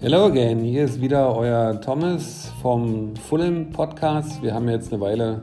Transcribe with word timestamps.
Hello 0.00 0.24
again, 0.24 0.60
hier 0.60 0.84
ist 0.84 1.02
wieder 1.02 1.36
euer 1.36 1.78
Thomas 1.82 2.50
vom 2.62 3.14
Fulham 3.16 3.68
Podcast. 3.70 4.42
Wir 4.42 4.54
haben 4.54 4.66
jetzt 4.70 4.90
eine 4.90 5.02
Weile 5.02 5.42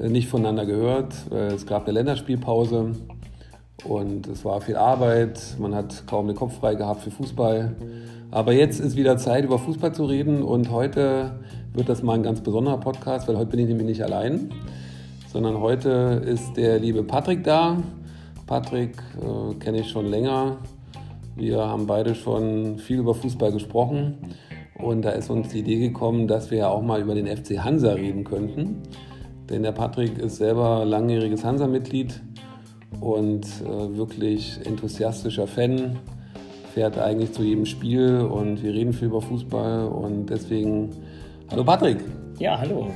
äh, 0.00 0.08
nicht 0.08 0.26
voneinander 0.28 0.66
gehört. 0.66 1.14
Es 1.30 1.64
gab 1.66 1.84
eine 1.84 1.92
Länderspielpause 1.92 2.96
und 3.84 4.26
es 4.26 4.44
war 4.44 4.60
viel 4.60 4.76
Arbeit. 4.76 5.40
Man 5.60 5.72
hat 5.72 6.08
kaum 6.08 6.26
den 6.26 6.34
Kopf 6.34 6.58
frei 6.58 6.74
gehabt 6.74 7.02
für 7.02 7.12
Fußball. 7.12 7.76
Aber 8.32 8.52
jetzt 8.52 8.80
ist 8.80 8.96
wieder 8.96 9.16
Zeit, 9.16 9.44
über 9.44 9.60
Fußball 9.60 9.94
zu 9.94 10.06
reden 10.06 10.42
und 10.42 10.72
heute 10.72 11.38
wird 11.72 11.88
das 11.88 12.02
mal 12.02 12.14
ein 12.14 12.24
ganz 12.24 12.40
besonderer 12.40 12.78
Podcast, 12.78 13.28
weil 13.28 13.38
heute 13.38 13.52
bin 13.52 13.60
ich 13.60 13.68
nämlich 13.68 13.86
nicht 13.86 14.02
allein, 14.02 14.50
sondern 15.32 15.60
heute 15.60 16.22
ist 16.26 16.56
der 16.56 16.80
liebe 16.80 17.04
Patrick 17.04 17.44
da. 17.44 17.76
Patrick 18.48 18.96
äh, 19.20 19.54
kenne 19.56 19.80
ich 19.80 19.90
schon 19.90 20.06
länger. 20.06 20.56
Wir 21.36 21.58
haben 21.58 21.86
beide 21.86 22.14
schon 22.14 22.78
viel 22.78 22.98
über 22.98 23.14
Fußball 23.14 23.52
gesprochen 23.52 24.16
und 24.74 25.02
da 25.02 25.10
ist 25.10 25.30
uns 25.30 25.48
die 25.48 25.60
Idee 25.60 25.78
gekommen, 25.78 26.26
dass 26.26 26.50
wir 26.50 26.58
ja 26.58 26.68
auch 26.68 26.82
mal 26.82 27.00
über 27.00 27.14
den 27.14 27.26
FC 27.26 27.62
Hansa 27.62 27.92
reden 27.92 28.24
könnten. 28.24 28.82
Denn 29.48 29.62
der 29.62 29.72
Patrick 29.72 30.18
ist 30.18 30.36
selber 30.36 30.84
langjähriges 30.84 31.44
Hansa-Mitglied 31.44 32.20
und 33.00 33.44
äh, 33.44 33.96
wirklich 33.96 34.58
enthusiastischer 34.64 35.46
Fan, 35.46 35.98
fährt 36.72 36.98
eigentlich 36.98 37.32
zu 37.32 37.42
jedem 37.42 37.66
Spiel 37.66 38.20
und 38.20 38.62
wir 38.62 38.72
reden 38.72 38.92
viel 38.92 39.08
über 39.08 39.20
Fußball 39.20 39.88
und 39.88 40.26
deswegen, 40.26 40.90
hallo 41.50 41.64
Patrick. 41.64 41.98
Ja, 42.38 42.58
hallo. 42.58 42.88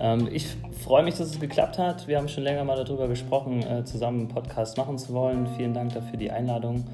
Ähm, 0.00 0.28
ich 0.32 0.46
freue 0.84 1.02
mich, 1.02 1.16
dass 1.16 1.30
es 1.30 1.40
geklappt 1.40 1.78
hat. 1.78 2.06
Wir 2.06 2.18
haben 2.18 2.28
schon 2.28 2.44
länger 2.44 2.64
mal 2.64 2.76
darüber 2.76 3.08
gesprochen, 3.08 3.62
äh, 3.62 3.84
zusammen 3.84 4.20
einen 4.20 4.28
Podcast 4.28 4.76
machen 4.76 4.98
zu 4.98 5.12
wollen. 5.12 5.46
Vielen 5.56 5.74
Dank 5.74 5.94
dafür 5.94 6.18
die 6.18 6.30
Einladung 6.30 6.84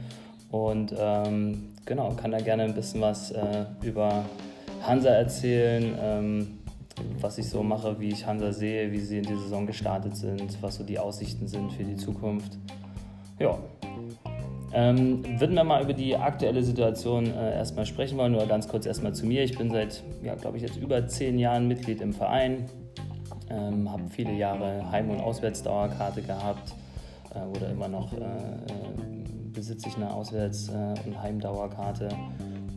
und 0.51 0.95
ähm, 0.99 1.71
genau, 1.85 2.11
kann 2.11 2.31
da 2.31 2.39
gerne 2.39 2.63
ein 2.63 2.75
bisschen 2.75 3.01
was 3.01 3.31
äh, 3.33 3.67
über 3.83 4.25
Hansa 4.83 5.11
erzählen. 5.11 5.95
Ähm, 6.01 6.59
was 7.21 7.39
ich 7.39 7.49
so 7.51 7.63
mache, 7.63 7.99
wie 7.99 8.11
ich 8.11 8.25
Hansa 8.25 8.53
sehe, 8.53 8.93
wie 8.93 9.01
sie 9.01 9.19
in 9.19 9.25
die 9.25 9.35
Saison 9.35 9.67
gestartet 9.67 10.17
sind, 10.17 10.63
was 10.63 10.77
so 10.77 10.85
die 10.85 10.99
Aussichten 10.99 11.49
sind 11.49 11.73
für 11.73 11.83
die 11.83 11.97
Zukunft. 11.97 12.57
Ja. 13.39 13.59
Ähm, 14.73 15.25
würden 15.41 15.55
wir 15.55 15.65
mal 15.65 15.83
über 15.83 15.93
die 15.93 16.17
aktuelle 16.17 16.63
Situation 16.63 17.27
äh, 17.27 17.55
erstmal 17.55 17.87
sprechen 17.87 18.19
wollen, 18.19 18.33
nur 18.33 18.47
ganz 18.47 18.69
kurz 18.69 18.87
erstmal 18.87 19.13
zu 19.13 19.27
mir. 19.27 19.43
Ich 19.45 19.57
bin 19.57 19.71
seit, 19.71 20.03
ja, 20.23 20.35
glaube 20.35 20.57
ich, 20.57 20.63
jetzt 20.63 20.77
über 20.77 21.07
zehn 21.07 21.39
Jahren 21.39 21.69
Mitglied 21.69 22.01
im 22.01 22.13
Verein, 22.13 22.67
ähm, 23.51 23.91
habe 23.91 24.05
viele 24.11 24.33
Jahre 24.33 24.91
Heim- 24.91 25.11
und 25.11 25.21
Auswärtsdauerkarte 25.21 26.23
gehabt 26.23 26.75
äh, 27.35 27.57
oder 27.57 27.71
immer 27.71 27.89
noch 27.89 28.13
äh, 28.13 28.17
äh 28.17 29.15
besitze 29.53 29.89
ich 29.89 29.97
eine 29.97 30.13
Auswärts- 30.13 30.69
äh, 30.69 30.95
und 31.07 31.23
Heimdauerkarte 31.23 32.09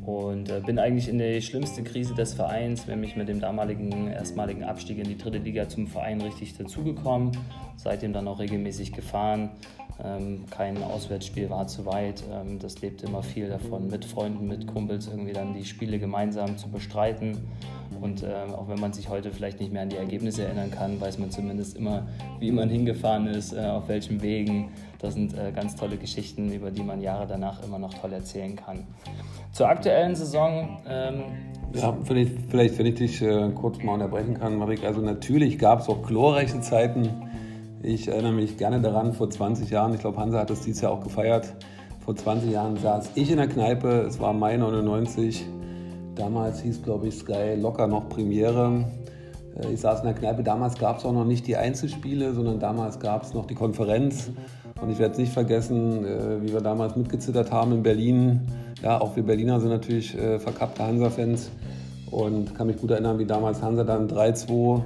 und 0.07 0.49
äh, 0.49 0.61
bin 0.65 0.79
eigentlich 0.79 1.09
in 1.09 1.17
die 1.17 1.41
schlimmste 1.41 1.83
Krise 1.83 2.15
des 2.15 2.33
Vereins, 2.33 2.87
nämlich 2.87 3.17
mit 3.17 3.27
dem 3.27 3.41
damaligen 3.41 4.07
erstmaligen 4.07 4.63
Abstieg 4.63 4.99
in 4.99 5.03
die 5.03 5.17
dritte 5.17 5.39
Liga 5.39 5.67
zum 5.67 5.85
Verein 5.87 6.21
richtig 6.21 6.55
dazugekommen. 6.55 7.31
Seitdem 7.75 8.13
dann 8.13 8.25
auch 8.29 8.39
regelmäßig 8.39 8.93
gefahren. 8.93 9.49
Ähm, 10.03 10.45
kein 10.51 10.81
Auswärtsspiel 10.83 11.49
war 11.49 11.67
zu 11.67 11.85
weit. 11.85 12.23
Ähm, 12.31 12.59
das 12.59 12.81
lebte 12.81 13.07
immer 13.07 13.23
viel 13.23 13.49
davon, 13.49 13.87
mit 13.87 14.05
Freunden, 14.05 14.47
mit 14.47 14.67
Kumpels 14.67 15.07
irgendwie 15.07 15.33
dann 15.33 15.53
die 15.53 15.65
Spiele 15.65 15.97
gemeinsam 15.97 16.57
zu 16.57 16.69
bestreiten. 16.69 17.37
Und 17.99 18.21
äh, 18.21 18.27
auch 18.55 18.67
wenn 18.67 18.79
man 18.79 18.93
sich 18.93 19.09
heute 19.09 19.31
vielleicht 19.31 19.59
nicht 19.59 19.73
mehr 19.73 19.81
an 19.81 19.89
die 19.89 19.97
Ergebnisse 19.97 20.43
erinnern 20.43 20.69
kann, 20.69 21.01
weiß 21.01 21.17
man 21.17 21.31
zumindest 21.31 21.77
immer, 21.77 22.07
wie 22.39 22.51
man 22.51 22.69
hingefahren 22.69 23.27
ist, 23.27 23.53
äh, 23.53 23.61
auf 23.61 23.87
welchen 23.87 24.21
Wegen. 24.21 24.69
Das 24.99 25.15
sind 25.15 25.35
äh, 25.35 25.51
ganz 25.51 25.75
tolle 25.75 25.97
Geschichten, 25.97 26.51
über 26.51 26.69
die 26.69 26.83
man 26.83 27.01
Jahre 27.01 27.25
danach 27.27 27.63
immer 27.63 27.79
noch 27.79 27.93
toll 27.93 28.13
erzählen 28.13 28.55
kann. 28.55 28.85
Zur 29.51 29.69
aktuellen 29.69 30.15
Saison. 30.15 30.79
Ähm, 30.87 31.23
ja, 31.73 31.97
vielleicht, 32.03 32.33
vielleicht, 32.49 32.77
wenn 32.77 32.86
ich 32.86 32.95
dich 32.95 33.21
äh, 33.21 33.49
kurz 33.53 33.81
mal 33.83 33.93
unterbrechen 33.93 34.36
kann, 34.36 34.57
Marik. 34.57 34.83
Also, 34.83 35.02
natürlich 35.02 35.57
gab 35.57 35.81
es 35.81 35.89
auch 35.89 36.02
glorreiche 36.05 36.61
Zeiten. 36.61 37.27
Ich 37.87 38.09
erinnere 38.09 38.33
mich 38.33 38.58
gerne 38.58 38.81
daran, 38.81 39.14
vor 39.14 39.30
20 39.30 39.70
Jahren, 39.70 39.93
ich 39.93 40.02
glaube, 40.02 40.17
Hansa 40.17 40.39
hat 40.39 40.49
das 40.49 40.59
dieses 40.59 40.81
Jahr 40.81 40.92
auch 40.92 41.02
gefeiert. 41.02 41.53
Vor 42.03 42.17
20 42.17 42.52
Jahren 42.52 42.75
saß 42.75 43.11
ich 43.15 43.31
in 43.31 43.37
der 43.37 43.48
Kneipe, 43.48 44.02
es 44.02 44.20
war 44.20 44.33
Mai 44.33 44.58
99. 44.58 45.45
Damals 46.14 46.59
hieß, 46.59 46.83
glaube 46.83 47.08
ich, 47.08 47.17
Sky 47.17 47.55
locker 47.55 47.87
noch 47.87 48.09
Premiere. 48.09 48.83
Äh, 49.55 49.71
ich 49.71 49.80
saß 49.80 50.02
in 50.02 50.08
der 50.08 50.15
Kneipe, 50.15 50.43
damals 50.43 50.77
gab 50.77 50.98
es 50.98 51.05
auch 51.05 51.14
noch 51.14 51.23
nicht 51.23 51.48
die 51.48 51.55
Einzelspiele, 51.55 52.33
sondern 52.33 52.59
damals 52.59 52.99
gab 52.99 53.23
es 53.23 53.33
noch 53.33 53.45
die 53.45 53.55
Konferenz. 53.55 54.31
Und 54.81 54.89
ich 54.89 54.99
werde 54.99 55.14
es 55.14 55.17
nicht 55.17 55.31
vergessen, 55.31 56.04
äh, 56.04 56.42
wie 56.42 56.52
wir 56.52 56.59
damals 56.59 56.98
mitgezittert 56.98 57.54
haben 57.54 57.71
in 57.71 57.83
Berlin. 57.83 58.42
Ja, 58.83 58.99
auch 58.99 59.15
wir 59.15 59.23
Berliner 59.23 59.61
sind 59.61 59.69
natürlich 59.69 60.14
äh, 60.17 60.39
verkappte 60.39 60.83
Hansa-Fans 60.83 61.52
und 62.11 62.54
kann 62.54 62.67
mich 62.67 62.81
gut 62.81 62.92
erinnern, 62.92 63.17
wie 63.17 63.25
damals 63.25 63.61
Hansa 63.61 63.86
dann 63.86 64.09
3-2 64.09 64.83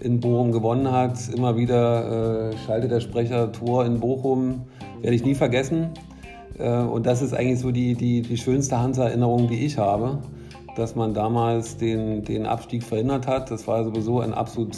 in 0.00 0.20
Bochum 0.20 0.52
gewonnen 0.52 0.90
hat. 0.90 1.28
Immer 1.34 1.56
wieder 1.56 2.50
äh, 2.50 2.56
schaltet 2.66 2.90
der 2.90 3.00
Sprecher 3.00 3.52
Tor 3.52 3.84
in 3.84 4.00
Bochum. 4.00 4.62
Werde 5.00 5.14
ich 5.14 5.24
nie 5.24 5.34
vergessen. 5.34 5.90
Äh, 6.58 6.80
und 6.80 7.06
das 7.06 7.22
ist 7.22 7.34
eigentlich 7.34 7.60
so 7.60 7.70
die, 7.70 7.94
die, 7.94 8.22
die 8.22 8.36
schönste 8.36 8.78
Hansa-Erinnerung, 8.80 9.48
die 9.48 9.64
ich 9.64 9.78
habe, 9.78 10.18
dass 10.76 10.94
man 10.94 11.14
damals 11.14 11.76
den, 11.76 12.24
den 12.24 12.46
Abstieg 12.46 12.82
verhindert 12.82 13.26
hat. 13.26 13.50
Das 13.50 13.66
war 13.66 13.84
sowieso 13.84 14.20
ein 14.20 14.34
absolut, 14.34 14.76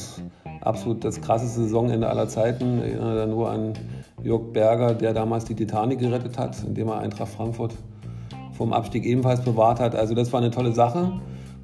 absolut 0.61 1.05
das 1.05 1.21
krasseste 1.21 1.63
Saisonende 1.63 2.09
aller 2.09 2.29
Zeiten. 2.29 2.79
Ich 2.79 2.93
erinnere 2.93 3.17
da 3.17 3.27
nur 3.27 3.51
an 3.51 3.75
Jörg 4.23 4.53
Berger, 4.53 4.95
der 4.95 5.15
damals 5.15 5.45
die 5.45 5.55
Titanic 5.55 5.99
gerettet 5.99 6.39
hat, 6.39 6.57
indem 6.67 6.89
er 6.89 6.99
Eintracht 6.99 7.33
Frankfurt 7.33 7.75
vom 8.53 8.73
Abstieg 8.73 9.07
ebenfalls 9.07 9.41
bewahrt 9.41 9.81
hat. 9.81 9.95
Also 9.95 10.15
das 10.15 10.33
war 10.33 10.41
eine 10.41 10.51
tolle 10.51 10.73
Sache 10.73 11.13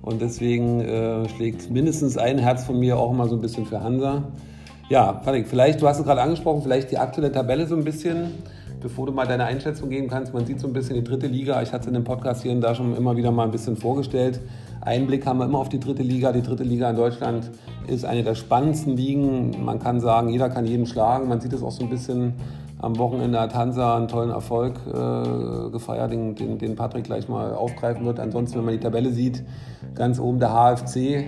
und 0.06 0.22
deswegen 0.22 0.81
äh, 0.81 1.28
schlägt 1.28 1.69
mindestens 1.69 2.17
ein 2.17 2.39
Herz 2.39 2.65
von 2.65 2.78
mir 2.78 2.97
auch 2.97 3.12
immer 3.12 3.28
so 3.28 3.34
ein 3.34 3.41
bisschen 3.41 3.67
für 3.67 3.83
Hansa. 3.83 4.22
Ja, 4.89 5.12
Patrick, 5.12 5.49
vielleicht, 5.49 5.83
du 5.83 5.89
hast 5.89 5.99
es 5.99 6.05
gerade 6.05 6.22
angesprochen, 6.22 6.62
vielleicht 6.62 6.93
die 6.93 6.97
aktuelle 6.97 7.33
Tabelle 7.33 7.67
so 7.67 7.75
ein 7.75 7.83
bisschen, 7.83 8.31
bevor 8.81 9.06
du 9.06 9.12
mal 9.12 9.27
deine 9.27 9.44
Einschätzung 9.44 9.91
geben 9.91 10.06
kannst. 10.09 10.33
Man 10.33 10.47
sieht 10.47 10.61
so 10.61 10.69
ein 10.69 10.72
bisschen 10.72 10.94
die 10.94 11.03
dritte 11.03 11.27
Liga. 11.27 11.61
Ich 11.61 11.72
hatte 11.72 11.83
es 11.83 11.87
in 11.89 11.94
dem 11.94 12.05
Podcast 12.05 12.44
hier 12.44 12.53
und 12.53 12.61
da 12.61 12.72
schon 12.77 12.97
immer 12.97 13.17
wieder 13.17 13.33
mal 13.33 13.43
ein 13.43 13.50
bisschen 13.50 13.77
vorgestellt. 13.77 14.41
Einblick 14.81 15.27
haben 15.27 15.41
wir 15.41 15.47
immer 15.47 15.59
auf 15.59 15.71
die 15.71 15.81
dritte 15.81 16.05
Liga. 16.05 16.31
Die 16.31 16.43
dritte 16.43 16.62
Liga 16.62 16.88
in 16.88 16.94
Deutschland 16.94 17.50
ist 17.88 18.05
eine 18.05 18.23
der 18.23 18.37
spannendsten 18.37 18.97
Ligen. 18.97 19.65
Man 19.65 19.81
kann 19.81 20.00
sagen, 20.00 20.28
jeder 20.28 20.49
kann 20.50 20.67
jeden 20.67 20.87
schlagen. 20.87 21.28
Man 21.28 21.41
sieht 21.41 21.53
es 21.53 21.65
auch 21.65 21.73
so 21.73 21.83
ein 21.83 21.91
bisschen 21.91 22.34
am 22.87 22.99
Wochenende 22.99 23.41
hat 23.41 23.53
Hansa 23.53 23.97
einen 23.97 24.07
tollen 24.07 24.31
Erfolg 24.31 24.75
äh, 24.87 25.71
gefeiert, 25.71 26.13
den, 26.13 26.37
den, 26.37 26.57
den, 26.59 26.77
Patrick 26.77 27.05
gleich 27.05 27.29
mal 27.29 27.53
aufgreifen 27.53 28.07
wird. 28.07 28.21
Ansonsten, 28.21 28.59
wenn 28.59 28.65
man 28.65 28.75
die 28.75 28.81
Tabelle 28.81 29.11
sieht, 29.11 29.45
ganz 29.97 30.21
oben 30.21 30.39
der 30.39 30.51
HFC. 30.51 31.25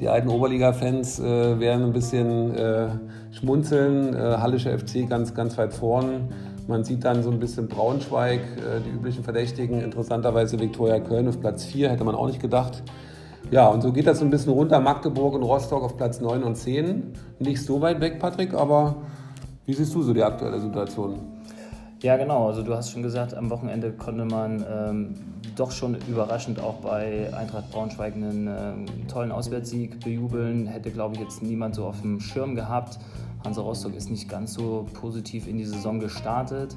Die 0.00 0.08
alten 0.08 0.28
Oberliga-Fans 0.28 1.20
äh, 1.20 1.60
werden 1.60 1.86
ein 1.86 1.92
bisschen 1.92 2.52
äh, 2.54 2.88
schmunzeln. 3.30 4.14
Äh, 4.14 4.36
Hallische 4.38 4.76
FC 4.76 5.08
ganz, 5.08 5.32
ganz 5.32 5.56
weit 5.56 5.72
vorn. 5.72 6.28
Man 6.66 6.82
sieht 6.82 7.04
dann 7.04 7.22
so 7.22 7.30
ein 7.30 7.38
bisschen 7.38 7.68
Braunschweig, 7.68 8.40
äh, 8.40 8.80
die 8.84 8.90
üblichen 8.90 9.22
Verdächtigen. 9.22 9.80
Interessanterweise 9.80 10.58
Viktoria 10.58 10.98
Köln 10.98 11.28
auf 11.28 11.40
Platz 11.40 11.64
4, 11.64 11.88
hätte 11.90 12.02
man 12.02 12.16
auch 12.16 12.26
nicht 12.26 12.40
gedacht. 12.40 12.82
Ja, 13.52 13.68
und 13.68 13.80
so 13.80 13.92
geht 13.92 14.08
das 14.08 14.18
so 14.18 14.24
ein 14.24 14.30
bisschen 14.30 14.52
runter. 14.52 14.80
Magdeburg 14.80 15.34
und 15.34 15.44
Rostock 15.44 15.84
auf 15.84 15.96
Platz 15.96 16.20
9 16.20 16.42
und 16.42 16.56
10. 16.56 17.12
Nicht 17.38 17.64
so 17.64 17.80
weit 17.80 18.00
weg, 18.00 18.18
Patrick, 18.18 18.54
aber 18.54 18.96
wie 19.66 19.74
siehst 19.74 19.94
du 19.94 20.02
so 20.02 20.14
die 20.14 20.22
aktuelle 20.22 20.60
Situation? 20.60 21.18
Ja, 22.00 22.16
genau. 22.16 22.46
Also 22.46 22.62
du 22.62 22.74
hast 22.74 22.90
schon 22.90 23.02
gesagt, 23.02 23.34
am 23.34 23.50
Wochenende 23.50 23.90
konnte 23.90 24.24
man 24.24 24.64
ähm, 24.70 25.14
doch 25.56 25.70
schon 25.70 25.96
überraschend 26.08 26.60
auch 26.60 26.74
bei 26.74 27.32
Eintracht 27.34 27.70
Braunschweig 27.72 28.14
einen 28.14 28.46
ähm, 28.46 29.08
tollen 29.08 29.32
Auswärtssieg 29.32 29.98
bejubeln. 30.04 30.66
Hätte, 30.66 30.90
glaube 30.90 31.14
ich, 31.14 31.20
jetzt 31.20 31.42
niemand 31.42 31.74
so 31.74 31.86
auf 31.86 32.00
dem 32.02 32.20
Schirm 32.20 32.54
gehabt. 32.54 32.98
Hansa 33.44 33.62
Rostock 33.62 33.94
ist 33.94 34.10
nicht 34.10 34.28
ganz 34.28 34.54
so 34.54 34.86
positiv 34.92 35.48
in 35.48 35.56
die 35.56 35.64
Saison 35.64 35.98
gestartet. 35.98 36.76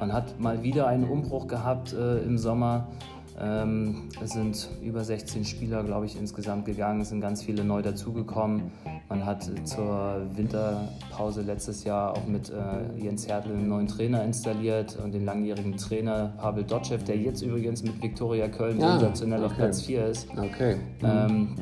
Man 0.00 0.12
hat 0.12 0.38
mal 0.38 0.62
wieder 0.62 0.88
einen 0.88 1.04
Umbruch 1.04 1.46
gehabt 1.46 1.94
äh, 1.94 2.18
im 2.18 2.36
Sommer. 2.36 2.88
Ähm, 3.38 4.08
es 4.22 4.30
sind 4.30 4.68
über 4.82 5.04
16 5.04 5.44
Spieler, 5.44 5.82
glaube 5.84 6.06
ich, 6.06 6.18
insgesamt 6.18 6.64
gegangen. 6.64 7.02
Es 7.02 7.10
sind 7.10 7.20
ganz 7.20 7.42
viele 7.42 7.64
neu 7.64 7.82
dazugekommen. 7.82 8.70
Man 9.08 9.26
hat 9.26 9.50
zur 9.64 10.22
Winterpause 10.34 11.42
letztes 11.42 11.84
Jahr 11.84 12.12
auch 12.12 12.26
mit 12.26 12.50
äh, 12.50 12.98
Jens 12.98 13.28
Hertel 13.28 13.52
einen 13.52 13.68
neuen 13.68 13.88
Trainer 13.88 14.24
installiert 14.24 14.98
und 15.02 15.12
den 15.12 15.24
langjährigen 15.24 15.76
Trainer 15.76 16.32
Pavel 16.38 16.64
Dotschew, 16.64 16.96
der 17.06 17.18
jetzt 17.18 17.42
übrigens 17.42 17.82
mit 17.82 18.02
Viktoria 18.02 18.48
Köln 18.48 18.80
ja, 18.80 18.92
sensationell 18.92 19.40
okay. 19.40 19.46
auf 19.46 19.56
Platz 19.56 19.82
4 19.82 20.06
ist. 20.06 20.28
Okay. 20.30 20.76
Ähm, 21.02 21.56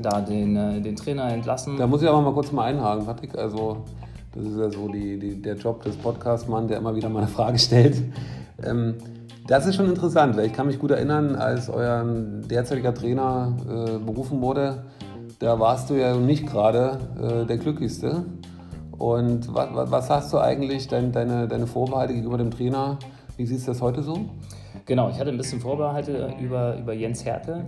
da 0.00 0.20
den, 0.20 0.56
äh, 0.56 0.80
den 0.80 0.96
Trainer 0.96 1.32
entlassen. 1.32 1.76
Da 1.78 1.86
muss 1.86 2.02
ich 2.02 2.08
aber 2.08 2.20
mal 2.20 2.34
kurz 2.34 2.52
mal 2.52 2.64
einhaken, 2.64 3.06
Patrick. 3.06 3.36
Also, 3.36 3.84
das 4.34 4.44
ist 4.44 4.58
ja 4.58 4.70
so 4.70 4.88
die, 4.88 5.18
die, 5.18 5.40
der 5.40 5.56
Job 5.56 5.82
des 5.82 5.96
Podcast-Mann, 5.96 6.68
der 6.68 6.78
immer 6.78 6.94
wieder 6.94 7.08
mal 7.08 7.20
eine 7.20 7.28
Frage 7.28 7.58
stellt. 7.58 7.96
Ähm, 8.62 8.96
das 9.48 9.66
ist 9.66 9.76
schon 9.76 9.88
interessant, 9.88 10.36
weil 10.36 10.46
ich 10.46 10.52
kann 10.52 10.66
mich 10.66 10.78
gut 10.78 10.90
erinnern, 10.90 11.34
als 11.34 11.70
euer 11.70 12.04
derzeitiger 12.04 12.94
Trainer 12.94 13.56
äh, 13.66 13.98
berufen 13.98 14.42
wurde, 14.42 14.84
da 15.38 15.58
warst 15.58 15.88
du 15.88 15.94
ja 15.94 16.14
nicht 16.14 16.46
gerade 16.46 16.98
äh, 17.20 17.46
der 17.46 17.56
Glücklichste. 17.56 18.24
Und 18.98 19.54
was, 19.54 19.90
was 19.90 20.10
hast 20.10 20.32
du 20.32 20.38
eigentlich, 20.38 20.88
dein, 20.88 21.12
deine, 21.12 21.48
deine 21.48 21.66
Vorbehalte 21.66 22.12
gegenüber 22.12 22.36
dem 22.36 22.50
Trainer? 22.50 22.98
Wie 23.36 23.46
siehst 23.46 23.66
du 23.66 23.70
das 23.70 23.80
heute 23.80 24.02
so? 24.02 24.28
Genau, 24.84 25.08
ich 25.08 25.18
hatte 25.18 25.30
ein 25.30 25.38
bisschen 25.38 25.60
Vorbehalte 25.60 26.34
über, 26.40 26.76
über 26.76 26.92
Jens 26.92 27.24
Hertel. 27.24 27.64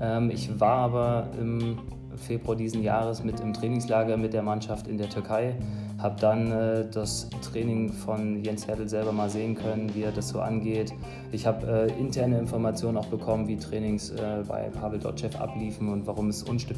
Ähm, 0.00 0.30
ich 0.30 0.58
war 0.58 0.78
aber 0.78 1.28
im 1.40 1.78
Februar 2.16 2.56
diesen 2.56 2.82
Jahres 2.82 3.24
mit 3.24 3.40
im 3.40 3.52
Trainingslager 3.52 4.16
mit 4.16 4.32
der 4.32 4.42
Mannschaft 4.42 4.86
in 4.86 4.98
der 4.98 5.08
Türkei, 5.08 5.54
habe 5.98 6.20
dann 6.20 6.50
äh, 6.50 6.84
das 6.90 7.28
Training 7.40 7.92
von 7.92 8.42
Jens 8.44 8.66
Hertel 8.66 8.88
selber 8.88 9.12
mal 9.12 9.30
sehen 9.30 9.54
können, 9.54 9.94
wie 9.94 10.02
er 10.02 10.12
das 10.12 10.28
so 10.28 10.40
angeht. 10.40 10.92
Ich 11.30 11.46
habe 11.46 11.88
äh, 11.88 12.00
interne 12.00 12.38
Informationen 12.38 12.96
auch 12.96 13.06
bekommen, 13.06 13.48
wie 13.48 13.56
Trainings 13.56 14.10
äh, 14.10 14.42
bei 14.46 14.68
Pavel 14.70 14.98
Dotschew 14.98 15.36
abliefen 15.38 15.88
und 15.88 16.06
warum 16.06 16.28
es 16.28 16.42
Unstimm 16.42 16.76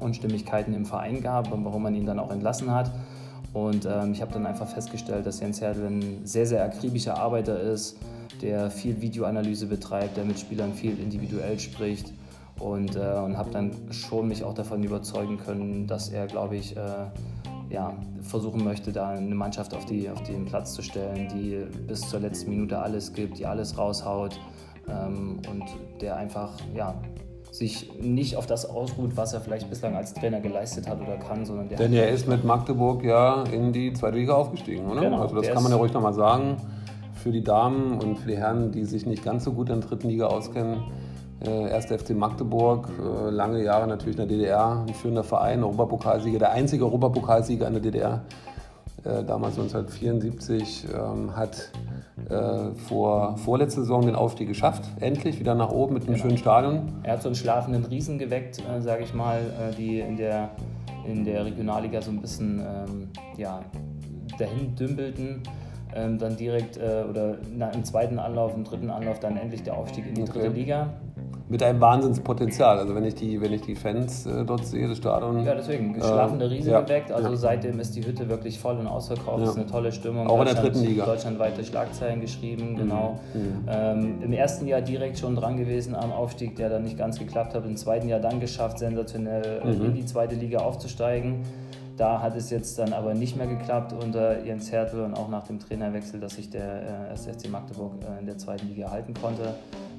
Unstimmigkeiten 0.00 0.74
im 0.74 0.84
Verein 0.84 1.22
gab 1.22 1.52
und 1.52 1.64
warum 1.64 1.84
man 1.84 1.94
ihn 1.94 2.06
dann 2.06 2.18
auch 2.18 2.32
entlassen 2.32 2.74
hat. 2.74 2.90
Und 3.52 3.86
ähm, 3.86 4.12
ich 4.12 4.20
habe 4.20 4.32
dann 4.32 4.46
einfach 4.46 4.66
festgestellt, 4.66 5.26
dass 5.26 5.38
Jens 5.38 5.60
Hertel 5.60 5.86
ein 5.86 6.22
sehr, 6.24 6.44
sehr 6.44 6.64
akribischer 6.64 7.18
Arbeiter 7.18 7.60
ist, 7.60 7.98
der 8.40 8.68
viel 8.72 9.00
Videoanalyse 9.00 9.66
betreibt, 9.66 10.16
der 10.16 10.24
mit 10.24 10.40
Spielern 10.40 10.72
viel 10.72 10.98
individuell 10.98 11.60
spricht 11.60 12.12
und, 12.60 12.96
äh, 12.96 13.20
und 13.24 13.36
habe 13.36 13.50
dann 13.50 13.72
schon 13.90 14.28
mich 14.28 14.44
auch 14.44 14.54
davon 14.54 14.82
überzeugen 14.82 15.38
können, 15.38 15.86
dass 15.86 16.08
er, 16.08 16.26
glaube 16.26 16.56
ich, 16.56 16.76
äh, 16.76 16.80
ja, 17.70 17.94
versuchen 18.20 18.62
möchte, 18.62 18.92
da 18.92 19.10
eine 19.10 19.34
Mannschaft 19.34 19.74
auf, 19.74 19.86
die, 19.86 20.08
auf 20.10 20.22
den 20.22 20.44
Platz 20.44 20.74
zu 20.74 20.82
stellen, 20.82 21.28
die 21.34 21.64
bis 21.86 22.02
zur 22.02 22.20
letzten 22.20 22.50
Minute 22.50 22.78
alles 22.78 23.12
gibt, 23.12 23.38
die 23.38 23.46
alles 23.46 23.78
raushaut 23.78 24.38
ähm, 24.88 25.40
und 25.50 25.64
der 26.00 26.16
einfach 26.16 26.50
ja, 26.74 26.94
sich 27.50 27.92
nicht 28.00 28.36
auf 28.36 28.46
das 28.46 28.68
ausruht, 28.68 29.12
was 29.16 29.34
er 29.34 29.40
vielleicht 29.40 29.68
bislang 29.68 29.94
als 29.94 30.14
Trainer 30.14 30.40
geleistet 30.40 30.88
hat 30.88 31.00
oder 31.00 31.16
kann, 31.16 31.44
sondern 31.44 31.68
der 31.68 31.78
Denn 31.78 31.92
er 31.92 32.08
ist 32.08 32.26
mit 32.26 32.44
Magdeburg 32.44 33.04
ja 33.04 33.44
in 33.44 33.72
die 33.72 33.92
zweite 33.92 34.16
Liga 34.16 34.34
aufgestiegen, 34.34 34.86
oder? 34.86 35.02
Genau, 35.02 35.20
also 35.20 35.36
das 35.36 35.48
kann 35.50 35.62
man 35.62 35.70
ja 35.70 35.78
ruhig 35.78 35.92
nochmal 35.92 36.14
sagen. 36.14 36.56
Für 37.14 37.30
die 37.30 37.44
Damen 37.44 38.00
und 38.00 38.18
für 38.18 38.28
die 38.28 38.36
Herren, 38.36 38.72
die 38.72 38.84
sich 38.84 39.06
nicht 39.06 39.22
ganz 39.22 39.44
so 39.44 39.52
gut 39.52 39.68
in 39.68 39.80
der 39.80 39.88
dritten 39.88 40.08
Liga 40.08 40.26
auskennen, 40.26 40.82
erster 41.50 41.98
FC 41.98 42.10
Magdeburg, 42.10 42.88
äh, 42.98 43.30
lange 43.30 43.62
Jahre 43.62 43.86
natürlich 43.86 44.18
in 44.18 44.28
der 44.28 44.36
DDR, 44.36 44.84
ein 44.86 44.94
führender 44.94 45.24
Verein, 45.24 45.62
Europapokalsieger, 45.62 46.38
der 46.38 46.52
einzige 46.52 46.84
Europapokalsieger 46.84 47.66
in 47.66 47.72
der 47.72 47.82
DDR, 47.82 48.22
äh, 49.04 49.24
damals 49.24 49.58
1974, 49.58 50.86
ähm, 50.94 51.34
hat 51.34 51.72
äh, 52.28 52.74
vor 52.88 53.36
vorletzter 53.38 53.80
Saison 53.80 54.06
den 54.06 54.14
Aufstieg 54.14 54.46
geschafft, 54.46 54.84
endlich 55.00 55.40
wieder 55.40 55.54
nach 55.54 55.70
oben 55.70 55.94
mit 55.94 56.04
einem 56.04 56.14
genau. 56.14 56.26
schönen 56.26 56.38
Stadion. 56.38 56.82
Er 57.02 57.14
hat 57.14 57.22
so 57.22 57.28
einen 57.28 57.34
schlafenden 57.34 57.84
Riesen 57.84 58.18
geweckt, 58.18 58.60
äh, 58.60 58.80
sage 58.80 59.02
ich 59.02 59.12
mal, 59.12 59.40
äh, 59.40 59.74
die 59.74 59.98
in 59.98 60.16
der, 60.16 60.50
in 61.04 61.24
der 61.24 61.44
Regionalliga 61.44 62.00
so 62.00 62.12
ein 62.12 62.20
bisschen 62.20 62.60
ähm, 62.60 63.08
ja, 63.36 63.60
dahin 64.38 64.76
dümpelten 64.76 65.42
ähm, 65.94 66.18
dann 66.18 66.36
direkt 66.36 66.76
äh, 66.76 67.04
oder 67.08 67.38
na, 67.54 67.70
im 67.70 67.84
zweiten 67.84 68.18
Anlauf, 68.18 68.54
im 68.54 68.64
dritten 68.64 68.90
Anlauf 68.90 69.20
dann 69.20 69.36
endlich 69.36 69.62
der 69.62 69.76
Aufstieg 69.76 70.06
in 70.06 70.14
die 70.14 70.22
okay. 70.22 70.32
dritte 70.32 70.48
Liga. 70.48 70.94
Mit 71.52 71.62
einem 71.62 71.82
Wahnsinnspotenzial. 71.82 72.78
Also 72.78 72.94
wenn 72.94 73.04
ich 73.04 73.14
die, 73.14 73.38
wenn 73.42 73.52
ich 73.52 73.60
die 73.60 73.74
Fans 73.74 74.24
äh, 74.24 74.42
dort 74.42 74.64
sehe, 74.64 74.88
das 74.88 74.96
Stadion. 74.96 75.44
Ja, 75.44 75.54
deswegen, 75.54 75.92
geschlafene 75.92 76.44
äh, 76.44 76.46
Riese 76.46 76.70
ja, 76.70 76.80
geweckt. 76.80 77.12
Also 77.12 77.28
ja. 77.28 77.36
seitdem 77.36 77.78
ist 77.78 77.94
die 77.94 78.06
Hütte 78.06 78.26
wirklich 78.30 78.58
voll 78.58 78.78
und 78.78 78.86
ausverkauft. 78.86 79.40
Ja. 79.40 79.44
Das 79.44 79.50
ist 79.50 79.60
eine 79.60 79.66
tolle 79.66 79.92
Stimmung. 79.92 80.28
Auch 80.28 80.38
in 80.38 80.46
der 80.46 80.54
dritten 80.54 80.82
Liga. 80.82 81.04
Deutschlandweite 81.04 81.62
Schlagzeilen 81.62 82.22
geschrieben, 82.22 82.72
mhm. 82.72 82.76
genau. 82.76 83.20
Mhm. 83.34 83.68
Ähm, 83.68 84.22
Im 84.22 84.32
ersten 84.32 84.66
Jahr 84.66 84.80
direkt 84.80 85.18
schon 85.18 85.36
dran 85.36 85.58
gewesen 85.58 85.94
am 85.94 86.10
Aufstieg, 86.10 86.56
der 86.56 86.70
dann 86.70 86.84
nicht 86.84 86.96
ganz 86.96 87.18
geklappt 87.18 87.54
hat. 87.54 87.66
Im 87.66 87.76
zweiten 87.76 88.08
Jahr 88.08 88.20
dann 88.20 88.40
geschafft, 88.40 88.78
sensationell 88.78 89.60
mhm. 89.62 89.84
in 89.84 89.94
die 89.94 90.06
zweite 90.06 90.34
Liga 90.34 90.60
aufzusteigen. 90.60 91.42
Da 91.96 92.22
hat 92.22 92.34
es 92.34 92.50
jetzt 92.50 92.78
dann 92.78 92.92
aber 92.94 93.12
nicht 93.12 93.36
mehr 93.36 93.46
geklappt 93.46 93.92
unter 93.92 94.42
Jens 94.42 94.72
Hertel 94.72 95.02
und 95.02 95.14
auch 95.14 95.28
nach 95.28 95.46
dem 95.46 95.58
Trainerwechsel, 95.58 96.18
dass 96.18 96.36
sich 96.36 96.48
der 96.48 97.10
äh, 97.10 97.12
SSC 97.12 97.48
Magdeburg 97.48 97.92
äh, 98.02 98.20
in 98.20 98.26
der 98.26 98.38
zweiten 98.38 98.68
Liga 98.68 98.90
halten 98.90 99.12
konnte. 99.14 99.54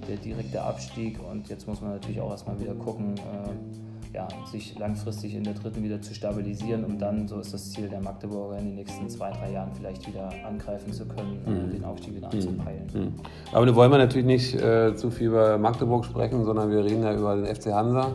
Der 0.07 0.17
direkte 0.17 0.61
Abstieg 0.61 1.19
und 1.31 1.49
jetzt 1.49 1.67
muss 1.67 1.81
man 1.81 1.91
natürlich 1.91 2.19
auch 2.19 2.31
erstmal 2.31 2.59
wieder 2.59 2.73
gucken, 2.75 3.15
äh, 3.15 4.15
ja, 4.15 4.27
sich 4.51 4.77
langfristig 4.77 5.35
in 5.35 5.43
der 5.43 5.53
dritten 5.53 5.83
wieder 5.83 6.01
zu 6.01 6.13
stabilisieren, 6.13 6.85
um 6.85 6.99
dann, 6.99 7.27
so 7.27 7.39
ist 7.39 7.53
das 7.53 7.71
Ziel 7.71 7.89
der 7.89 8.01
Magdeburger, 8.01 8.59
in 8.59 8.65
den 8.65 8.75
nächsten 8.75 9.09
zwei, 9.09 9.31
drei 9.31 9.51
Jahren 9.51 9.71
vielleicht 9.75 10.07
wieder 10.07 10.29
angreifen 10.45 10.93
zu 10.93 11.05
können, 11.05 11.41
mhm. 11.45 11.71
den 11.71 11.83
Aufstieg 11.83 12.15
wieder 12.15 12.31
anzupeilen. 12.31 12.87
Mhm. 12.93 13.13
Aber 13.51 13.65
da 13.65 13.75
wollen 13.75 13.91
wir 13.91 13.97
natürlich 13.97 14.27
nicht 14.27 14.55
äh, 14.55 14.95
zu 14.95 15.09
viel 15.09 15.27
über 15.27 15.57
Magdeburg 15.57 16.05
sprechen, 16.05 16.45
sondern 16.45 16.69
wir 16.69 16.83
reden 16.83 17.01
ja 17.01 17.15
über 17.15 17.35
den 17.35 17.47
FC 17.47 17.73
Hansa. 17.73 18.13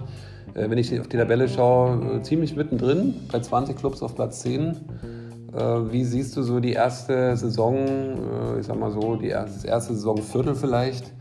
Äh, 0.55 0.71
wenn 0.71 0.79
ich 0.79 0.99
auf 0.99 1.09
die 1.09 1.17
Tabelle 1.17 1.49
schaue, 1.49 2.19
äh, 2.19 2.23
ziemlich 2.23 2.57
mittendrin, 2.57 3.15
bei 3.31 3.41
20 3.41 3.77
Clubs 3.77 4.03
auf 4.03 4.15
Platz 4.15 4.41
10. 4.41 4.77
Äh, 5.53 5.61
wie 5.91 6.05
siehst 6.05 6.37
du 6.37 6.43
so 6.43 6.61
die 6.61 6.73
erste 6.73 7.37
Saison, 7.37 7.77
ich 8.59 8.67
sag 8.67 8.79
mal 8.79 8.91
so, 8.91 9.17
die 9.17 9.29
erste, 9.29 9.55
das 9.55 9.65
erste 9.65 9.95
Saisonviertel 9.95 10.55
vielleicht? 10.55 11.13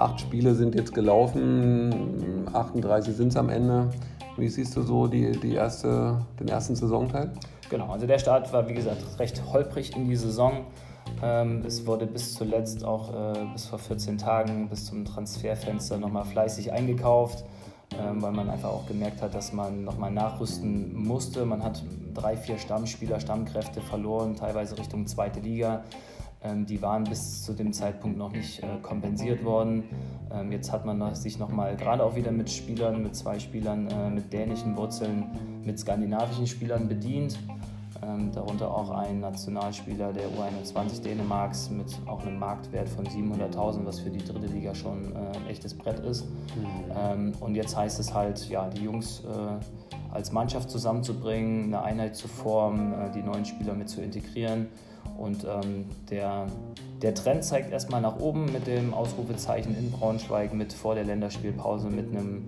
Acht 0.00 0.20
Spiele 0.20 0.54
sind 0.54 0.74
jetzt 0.74 0.94
gelaufen, 0.94 2.48
38 2.52 3.14
sind 3.14 3.28
es 3.28 3.36
am 3.36 3.50
Ende. 3.50 3.90
Wie 4.36 4.48
siehst 4.48 4.74
du 4.76 4.82
so 4.82 5.06
die, 5.06 5.32
die 5.32 5.54
erste, 5.54 6.18
den 6.40 6.48
ersten 6.48 6.74
Saisonteil? 6.74 7.30
Genau, 7.68 7.92
also 7.92 8.06
der 8.06 8.18
Start 8.18 8.52
war 8.52 8.68
wie 8.68 8.74
gesagt 8.74 9.02
recht 9.18 9.42
holprig 9.52 9.94
in 9.94 10.08
die 10.08 10.16
Saison. 10.16 10.64
Ähm, 11.22 11.62
es 11.66 11.86
wurde 11.86 12.06
bis 12.06 12.34
zuletzt 12.34 12.82
auch 12.84 13.12
bis 13.52 13.66
vor 13.66 13.78
14 13.78 14.16
Tagen, 14.16 14.68
bis 14.68 14.86
zum 14.86 15.04
Transferfenster 15.04 15.98
nochmal 15.98 16.24
fleißig 16.24 16.72
eingekauft 16.72 17.44
ähm, 17.98 18.22
weil 18.22 18.32
man 18.32 18.48
einfach 18.48 18.68
auch 18.68 18.86
gemerkt 18.86 19.20
hat, 19.20 19.34
dass 19.34 19.52
man 19.52 19.84
nochmal 19.84 20.10
nachrüsten 20.10 20.94
musste. 20.94 21.44
Man 21.44 21.62
hat 21.62 21.82
drei, 22.14 22.36
vier 22.36 22.58
Stammspieler, 22.58 23.18
Stammkräfte 23.18 23.80
verloren, 23.80 24.36
teilweise 24.36 24.78
Richtung 24.78 25.06
zweite 25.06 25.40
Liga. 25.40 25.82
Ähm, 26.42 26.64
die 26.64 26.80
waren 26.80 27.04
bis 27.04 27.44
zu 27.44 27.52
dem 27.52 27.72
Zeitpunkt 27.72 28.16
noch 28.16 28.32
nicht 28.32 28.62
äh, 28.62 28.66
kompensiert 28.82 29.44
worden. 29.44 29.84
Ähm, 30.32 30.52
jetzt 30.52 30.72
hat 30.72 30.86
man 30.86 31.14
sich 31.14 31.38
nochmal, 31.38 31.76
gerade 31.76 32.02
auch 32.02 32.16
wieder 32.16 32.32
mit 32.32 32.50
Spielern, 32.50 33.02
mit 33.02 33.14
zwei 33.14 33.38
Spielern 33.38 33.88
äh, 33.88 34.10
mit 34.10 34.32
dänischen 34.32 34.76
Wurzeln, 34.76 35.26
mit 35.64 35.78
skandinavischen 35.78 36.46
Spielern 36.46 36.88
bedient. 36.88 37.38
Ähm, 38.02 38.32
darunter 38.32 38.74
auch 38.74 38.88
ein 38.88 39.20
Nationalspieler 39.20 40.14
der 40.14 40.28
U21 40.28 41.02
Dänemarks 41.02 41.68
mit 41.68 41.98
auch 42.06 42.22
einem 42.22 42.38
Marktwert 42.38 42.88
von 42.88 43.04
700.000, 43.04 43.84
was 43.84 44.00
für 44.00 44.08
die 44.08 44.24
dritte 44.24 44.46
Liga 44.46 44.74
schon 44.74 45.12
äh, 45.12 45.18
ein 45.18 45.46
echtes 45.48 45.74
Brett 45.74 46.00
ist. 46.00 46.24
Mhm. 46.24 47.34
Und 47.40 47.54
jetzt 47.54 47.76
heißt 47.76 48.00
es 48.00 48.14
halt, 48.14 48.48
ja, 48.48 48.68
die 48.70 48.84
Jungs 48.84 49.22
äh, 49.24 50.14
als 50.14 50.32
Mannschaft 50.32 50.70
zusammenzubringen, 50.70 51.64
eine 51.64 51.82
Einheit 51.82 52.16
zu 52.16 52.28
formen, 52.28 52.94
äh, 52.94 53.10
die 53.12 53.22
neuen 53.22 53.44
Spieler 53.44 53.74
mit 53.74 53.90
zu 53.90 54.00
integrieren. 54.00 54.68
Und 55.20 55.44
ähm, 55.44 55.84
der, 56.08 56.46
der 57.02 57.14
Trend 57.14 57.44
zeigt 57.44 57.70
erstmal 57.70 58.00
nach 58.00 58.18
oben 58.20 58.50
mit 58.52 58.66
dem 58.66 58.94
Ausrufezeichen 58.94 59.76
in 59.76 59.90
Braunschweig, 59.90 60.54
mit 60.54 60.72
vor 60.72 60.94
der 60.94 61.04
Länderspielpause, 61.04 61.90
mit 61.90 62.08
einem 62.08 62.46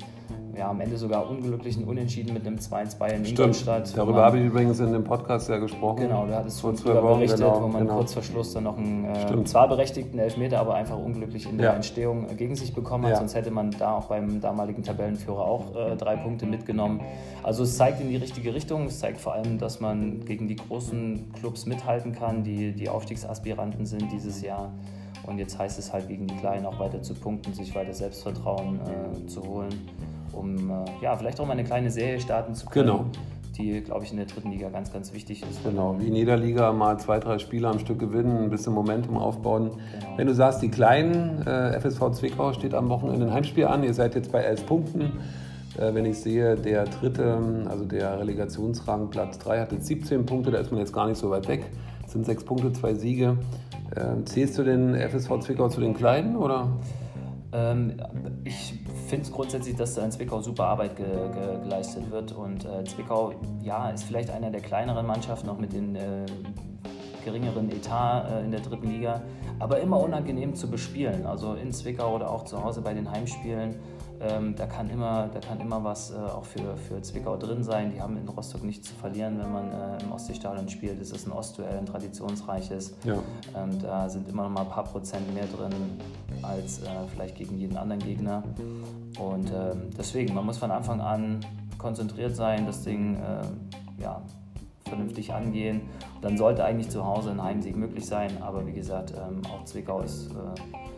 ja, 0.57 0.69
am 0.69 0.81
Ende 0.81 0.97
sogar 0.99 1.29
unglücklichen 1.29 1.85
Unentschieden 1.85 2.35
mit 2.35 2.47
einem 2.47 2.57
2-2 2.57 3.09
in 3.09 3.25
Ingolstadt. 3.25 3.97
Darüber 3.97 4.25
habe 4.25 4.39
ich 4.39 4.45
übrigens 4.45 4.81
in 4.81 4.93
dem 4.93 5.05
Podcast 5.05 5.49
ja 5.49 5.57
gesprochen. 5.57 6.03
Genau, 6.03 6.27
da 6.27 6.37
hattest 6.37 6.63
du 6.63 6.73
darüber 6.73 7.15
berichtet, 7.17 7.39
genau, 7.39 7.63
wo 7.63 7.69
man 7.69 7.83
genau. 7.83 7.97
kurz 7.97 8.13
vor 8.13 8.23
Schluss 8.23 8.53
dann 8.53 8.65
noch 8.65 8.77
einen 8.77 9.05
äh, 9.05 9.45
zwar 9.45 9.69
berechtigten 9.69 10.19
Elfmeter, 10.19 10.61
aber 10.61 10.75
einfach 10.75 10.99
unglücklich 10.99 11.49
in 11.49 11.57
der 11.57 11.71
ja. 11.71 11.75
Entstehung 11.75 12.27
gegen 12.37 12.55
sich 12.55 12.75
bekommen 12.75 13.05
hat. 13.05 13.13
Ja. 13.13 13.19
Sonst 13.19 13.35
hätte 13.35 13.51
man 13.51 13.71
da 13.71 13.97
auch 13.97 14.07
beim 14.07 14.41
damaligen 14.41 14.83
Tabellenführer 14.83 15.45
auch 15.45 15.75
äh, 15.75 15.97
drei 15.97 16.17
Punkte 16.17 16.45
mitgenommen. 16.45 17.01
Also 17.43 17.63
es 17.63 17.77
zeigt 17.77 18.01
in 18.01 18.11
die 18.11 18.17
richtige 18.17 18.55
Richtung. 18.55 18.87
Es 18.87 18.99
zeigt 18.99 19.21
vor 19.21 19.33
allem, 19.33 19.59
dass 19.59 19.81
man 19.81 20.25
gegen 20.25 20.49
die 20.49 20.57
großen 20.57 21.33
Clubs 21.33 21.65
mithalten 21.65 22.13
kann, 22.13 22.45
die 22.45 22.73
die 22.73 22.89
Aufstiegsaspiranten 22.91 23.87
sind 23.87 24.13
dieses 24.13 24.43
Jahr. 24.43 24.71
Und 25.27 25.39
jetzt 25.39 25.59
heißt 25.59 25.79
es 25.79 25.93
halt 25.93 26.09
gegen 26.09 26.27
die 26.27 26.37
Kleinen 26.37 26.67
auch 26.67 26.79
weiter 26.81 27.01
zu 27.01 27.15
punkten, 27.15 27.55
sich 27.55 27.75
weiter 27.75 27.95
Selbstvertrauen 27.95 28.81
äh, 28.81 29.27
zu 29.27 29.43
holen 29.47 29.89
um 30.33 30.71
äh, 30.71 30.85
ja, 31.03 31.17
vielleicht 31.17 31.41
auch 31.41 31.47
mal 31.47 31.53
eine 31.53 31.65
kleine 31.65 31.91
Serie 31.91 32.21
starten 32.21 32.55
zu 32.55 32.67
können. 32.67 32.87
Genau. 32.87 33.05
Die, 33.57 33.83
glaube 33.83 34.05
ich, 34.05 34.11
in 34.11 34.17
der 34.17 34.27
dritten 34.27 34.51
Liga 34.51 34.71
ganz, 34.71 34.91
ganz 34.91 35.13
wichtig 35.13 35.43
ist. 35.43 35.63
Genau, 35.63 35.97
wie 35.99 36.09
in 36.09 36.15
jeder 36.15 36.39
Liga 36.39 36.73
mal 36.73 36.99
zwei, 36.99 37.19
drei 37.19 37.39
Spiele 37.39 37.69
am 37.69 37.79
Stück 37.79 37.99
gewinnen, 37.99 38.45
ein 38.45 38.51
bisschen 38.51 38.73
Momentum 38.73 39.19
aufbauen. 39.19 39.73
Genau. 39.93 40.17
Wenn 40.17 40.27
du 40.27 40.35
sagst, 40.35 40.63
die 40.63 40.71
Kleinen, 40.71 41.47
äh, 41.47 41.79
FSV 41.79 42.13
Zwickau 42.13 42.55
steht 42.55 42.73
am 42.73 42.89
Wochenende 42.89 43.27
ein 43.27 43.33
Heimspiel 43.33 43.67
an, 43.67 43.85
ihr 43.85 43.93
seid 43.93 44.15
jetzt 44.15 44.33
bei 44.33 44.41
elf 44.41 44.65
Punkten. 44.65 45.19
Äh, 45.79 45.95
wenn 45.95 46.07
ich 46.07 46.19
sehe, 46.19 46.57
der 46.57 46.85
dritte, 46.85 47.39
also 47.69 47.85
der 47.85 48.19
Relegationsrang 48.21 49.11
Platz 49.11 49.39
3 49.39 49.61
hat 49.61 49.73
jetzt 49.73 49.87
17 49.87 50.25
Punkte, 50.25 50.51
da 50.51 50.59
ist 50.59 50.71
man 50.71 50.81
jetzt 50.81 50.93
gar 50.93 51.07
nicht 51.07 51.19
so 51.19 51.31
weit 51.31 51.47
weg. 51.49 51.65
Es 52.07 52.13
sind 52.13 52.27
sechs 52.27 52.45
Punkte, 52.45 52.73
zwei 52.73 52.95
Siege. 52.95 53.37
Äh, 53.95 54.25
zählst 54.25 54.59
du 54.59 54.65
den 54.65 54.95
FSV 54.95 55.41
Zwickau 55.41 55.69
zu 55.69 55.81
den 55.81 55.95
Kleinen 55.95 56.37
oder? 56.37 56.69
Ähm, 57.53 57.97
ich 58.45 58.75
finde 59.09 59.25
es 59.25 59.33
grundsätzlich, 59.33 59.77
dass 59.77 59.95
da 59.95 60.05
in 60.05 60.11
Zwickau 60.11 60.41
super 60.41 60.65
Arbeit 60.65 60.97
ge 60.97 61.07
ge 61.07 61.61
geleistet 61.63 62.11
wird. 62.11 62.33
Und 62.33 62.65
äh, 62.65 62.85
Zwickau, 62.85 63.35
ja, 63.63 63.91
ist 63.91 64.05
vielleicht 64.05 64.31
einer 64.31 64.51
der 64.51 64.61
kleineren 64.61 65.07
Mannschaften, 65.07 65.49
auch 65.49 65.59
mit 65.59 65.73
den 65.73 65.97
äh, 65.97 66.27
geringeren 67.25 67.71
Etat 67.71 68.31
äh, 68.31 68.45
in 68.45 68.51
der 68.51 68.61
dritten 68.61 68.91
Liga, 68.91 69.23
aber 69.59 69.81
immer 69.81 70.01
unangenehm 70.01 70.55
zu 70.55 70.71
bespielen. 70.71 71.27
Also 71.27 71.55
in 71.55 71.73
Zwickau 71.73 72.15
oder 72.15 72.31
auch 72.31 72.45
zu 72.45 72.63
Hause 72.63 72.81
bei 72.81 72.95
den 72.95 73.11
Heimspielen 73.11 73.77
Ähm, 74.25 74.55
da, 74.55 74.67
kann 74.67 74.89
immer, 74.89 75.29
da 75.33 75.41
kann 75.41 75.61
immer 75.61 75.83
was 75.83 76.13
äh, 76.13 76.15
auch 76.15 76.45
für, 76.45 76.77
für 76.77 77.03
Zwickau 77.03 77.37
drin 77.37 77.65
sein. 77.65 77.91
Die 77.93 78.01
haben 78.01 78.17
in 78.17 78.29
Rostock 78.29 78.63
nichts 78.63 78.89
zu 78.89 78.95
verlieren, 78.95 79.39
wenn 79.41 79.53
man 79.53 79.73
äh, 79.73 80.03
im 80.03 80.13
Ostseestadion 80.13 80.69
spielt. 80.69 81.01
Es 81.01 81.11
ist 81.11 81.27
ein 81.27 81.33
Ostduell, 81.33 81.77
ein 81.77 81.87
traditionsreiches. 81.87 82.95
Ja. 83.05 83.15
Ähm, 83.57 83.81
da 83.81 84.09
sind 84.09 84.29
immer 84.29 84.45
noch 84.45 84.51
mal 84.51 84.61
ein 84.61 84.69
paar 84.69 84.85
Prozent 84.85 85.33
mehr 85.35 85.47
drin 85.47 85.73
als 86.43 86.83
äh, 86.83 86.87
vielleicht 87.13 87.35
gegen 87.35 87.59
jeden 87.59 87.77
anderen 87.77 88.01
Gegner. 88.01 88.45
Und 89.19 89.51
ähm, 89.51 89.91
deswegen, 89.99 90.35
man 90.35 90.47
muss 90.47 90.59
von 90.59 90.71
Anfang 90.71 91.01
an 91.01 91.41
konzentriert 91.79 92.37
sein, 92.37 92.65
das 92.65 92.85
Ding 92.85 93.17
äh, 93.17 94.01
ja, 94.01 94.23
vernünftig 94.85 95.35
angehen. 95.35 95.83
Dann 96.21 96.39
sollte 96.39 96.65
eigentlich 96.65 96.91
zu 96.91 97.05
Hause 97.05 97.31
ein 97.31 97.43
Heimsieg 97.43 97.77
möglich 97.77 98.07
sein. 98.07 98.41
Aber 98.41 98.67
wie 98.67 98.73
gesagt, 98.73 99.13
ähm, 99.13 99.43
auch 99.53 99.65
Zwickau 99.65 100.01
ist 100.01 100.31
äh, 100.31 100.92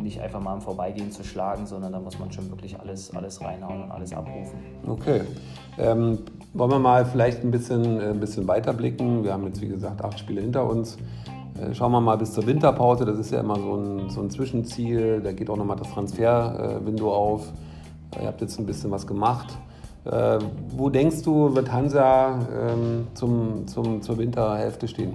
nicht 0.00 0.20
einfach 0.20 0.40
mal 0.40 0.54
im 0.54 0.60
Vorbeigehen 0.60 1.10
zu 1.10 1.24
schlagen, 1.24 1.66
sondern 1.66 1.92
da 1.92 2.00
muss 2.00 2.18
man 2.18 2.30
schon 2.32 2.50
wirklich 2.50 2.78
alles, 2.78 3.14
alles 3.14 3.40
reinhauen 3.40 3.84
und 3.84 3.90
alles 3.90 4.12
abrufen. 4.12 4.58
Okay. 4.86 5.22
Ähm, 5.78 6.18
wollen 6.52 6.70
wir 6.70 6.78
mal 6.78 7.04
vielleicht 7.04 7.42
ein 7.42 7.50
bisschen, 7.50 8.00
äh, 8.00 8.10
ein 8.10 8.20
bisschen 8.20 8.46
weiter 8.46 8.72
blicken? 8.72 9.24
Wir 9.24 9.32
haben 9.32 9.44
jetzt, 9.46 9.60
wie 9.60 9.68
gesagt, 9.68 10.04
acht 10.04 10.18
Spiele 10.18 10.40
hinter 10.40 10.68
uns. 10.68 10.96
Äh, 11.60 11.74
schauen 11.74 11.92
wir 11.92 12.00
mal 12.00 12.16
bis 12.16 12.32
zur 12.32 12.46
Winterpause. 12.46 13.04
Das 13.04 13.18
ist 13.18 13.30
ja 13.30 13.40
immer 13.40 13.56
so 13.56 13.74
ein, 13.74 14.10
so 14.10 14.20
ein 14.20 14.30
Zwischenziel. 14.30 15.20
Da 15.20 15.32
geht 15.32 15.50
auch 15.50 15.56
nochmal 15.56 15.76
das 15.76 15.90
Transferwindow 15.92 17.12
auf. 17.12 17.52
Ihr 18.20 18.26
habt 18.26 18.40
jetzt 18.40 18.58
ein 18.58 18.66
bisschen 18.66 18.90
was 18.90 19.06
gemacht. 19.06 19.56
Äh, 20.04 20.38
wo 20.76 20.90
denkst 20.90 21.22
du, 21.22 21.54
wird 21.54 21.72
Hansa 21.72 22.38
ähm, 22.38 23.06
zum, 23.14 23.66
zum, 23.66 24.02
zur 24.02 24.18
Winterhälfte 24.18 24.86
stehen? 24.86 25.14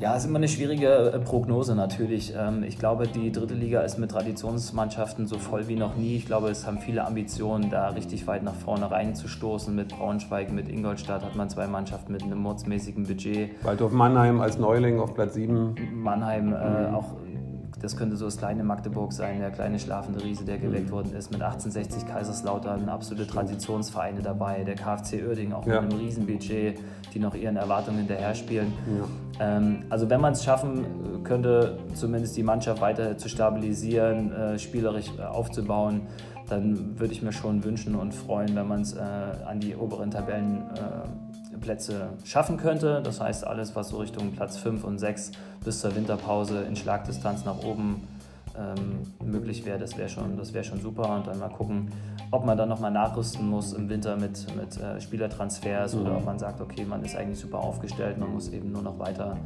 Ja, 0.00 0.16
ist 0.16 0.24
immer 0.26 0.38
eine 0.38 0.48
schwierige 0.48 1.12
äh, 1.12 1.18
Prognose 1.18 1.74
natürlich. 1.74 2.34
Ähm, 2.36 2.62
ich 2.62 2.78
glaube, 2.78 3.06
die 3.06 3.30
dritte 3.32 3.54
Liga 3.54 3.80
ist 3.82 3.98
mit 3.98 4.10
Traditionsmannschaften 4.10 5.26
so 5.26 5.38
voll 5.38 5.68
wie 5.68 5.76
noch 5.76 5.96
nie. 5.96 6.16
Ich 6.16 6.26
glaube, 6.26 6.48
es 6.48 6.66
haben 6.66 6.78
viele 6.78 7.06
Ambitionen, 7.06 7.70
da 7.70 7.88
richtig 7.90 8.26
weit 8.26 8.42
nach 8.42 8.54
vorne 8.54 8.90
reinzustoßen. 8.90 9.74
Mit 9.74 9.88
Braunschweig, 9.88 10.52
mit 10.52 10.68
Ingolstadt 10.68 11.24
hat 11.24 11.36
man 11.36 11.48
zwei 11.48 11.66
Mannschaften 11.66 12.12
mit 12.12 12.22
einem 12.22 12.38
mordsmäßigen 12.38 13.04
Budget. 13.04 13.50
Waldorf 13.64 13.92
Mannheim 13.92 14.40
als 14.40 14.58
Neuling 14.58 15.00
auf 15.00 15.14
Platz 15.14 15.34
7. 15.34 15.76
Mannheim 15.94 16.52
äh, 16.52 16.88
mhm. 16.88 16.94
auch 16.94 17.12
das 17.84 17.96
könnte 17.96 18.16
so 18.16 18.24
das 18.24 18.38
kleine 18.38 18.64
Magdeburg 18.64 19.12
sein, 19.12 19.40
der 19.40 19.50
kleine 19.50 19.78
schlafende 19.78 20.24
Riese, 20.24 20.44
der 20.44 20.58
geweckt 20.58 20.86
mhm. 20.86 20.92
worden 20.92 21.14
ist. 21.14 21.30
Mit 21.30 21.42
1860 21.42 22.06
Kaiserslautern 22.06 22.88
absolute 22.88 23.26
Traditionsvereine 23.26 24.22
dabei. 24.22 24.64
Der 24.64 24.74
KfC 24.74 25.22
Oerding 25.26 25.52
auch 25.52 25.66
ja. 25.66 25.80
mit 25.80 25.92
einem 25.92 26.00
Riesenbudget, 26.00 26.80
die 27.12 27.18
noch 27.18 27.34
ihren 27.34 27.56
Erwartungen 27.56 27.98
hinterher 27.98 28.34
spielen. 28.34 28.72
Ja. 29.38 29.56
Ähm, 29.56 29.84
also 29.90 30.08
wenn 30.08 30.20
man 30.20 30.32
es 30.32 30.42
schaffen 30.44 31.22
könnte, 31.24 31.78
zumindest 31.94 32.36
die 32.36 32.42
Mannschaft 32.42 32.80
weiter 32.80 33.18
zu 33.18 33.28
stabilisieren, 33.28 34.32
äh, 34.32 34.58
spielerisch 34.58 35.10
äh, 35.18 35.22
aufzubauen, 35.22 36.02
dann 36.48 36.98
würde 36.98 37.12
ich 37.12 37.22
mir 37.22 37.32
schon 37.32 37.64
wünschen 37.64 37.94
und 37.94 38.14
freuen, 38.14 38.54
wenn 38.56 38.68
man 38.68 38.80
es 38.80 38.94
äh, 38.94 39.00
an 39.00 39.60
die 39.60 39.76
oberen 39.76 40.10
Tabellen 40.10 40.62
äh, 40.74 41.23
Plätze 41.64 42.10
schaffen 42.24 42.58
könnte. 42.58 43.00
Das 43.02 43.20
heißt, 43.20 43.46
alles, 43.46 43.74
was 43.74 43.88
so 43.88 43.96
Richtung 43.98 44.32
Platz 44.32 44.56
5 44.58 44.84
und 44.84 44.98
6 44.98 45.32
bis 45.64 45.80
zur 45.80 45.96
Winterpause 45.96 46.62
in 46.62 46.76
Schlagdistanz 46.76 47.44
nach 47.44 47.64
oben 47.64 48.06
ähm, 48.56 49.00
möglich 49.26 49.64
wäre, 49.64 49.78
das 49.78 49.96
wäre 49.98 50.08
schon, 50.08 50.38
wär 50.38 50.62
schon 50.62 50.80
super. 50.80 51.16
Und 51.16 51.26
dann 51.26 51.38
mal 51.38 51.48
gucken, 51.48 51.88
ob 52.30 52.44
man 52.44 52.56
dann 52.56 52.68
nochmal 52.68 52.90
nachrüsten 52.90 53.48
muss 53.48 53.72
im 53.72 53.88
Winter 53.88 54.16
mit, 54.16 54.46
mit 54.54 54.76
äh, 54.76 55.00
Spielertransfers 55.00 55.94
mhm. 55.94 56.02
oder 56.02 56.16
ob 56.18 56.24
man 56.24 56.38
sagt, 56.38 56.60
okay, 56.60 56.84
man 56.84 57.02
ist 57.02 57.16
eigentlich 57.16 57.40
super 57.40 57.58
aufgestellt, 57.58 58.18
man 58.18 58.32
muss 58.32 58.48
eben 58.50 58.70
nur 58.70 58.82
noch 58.82 58.98
weiter 58.98 59.36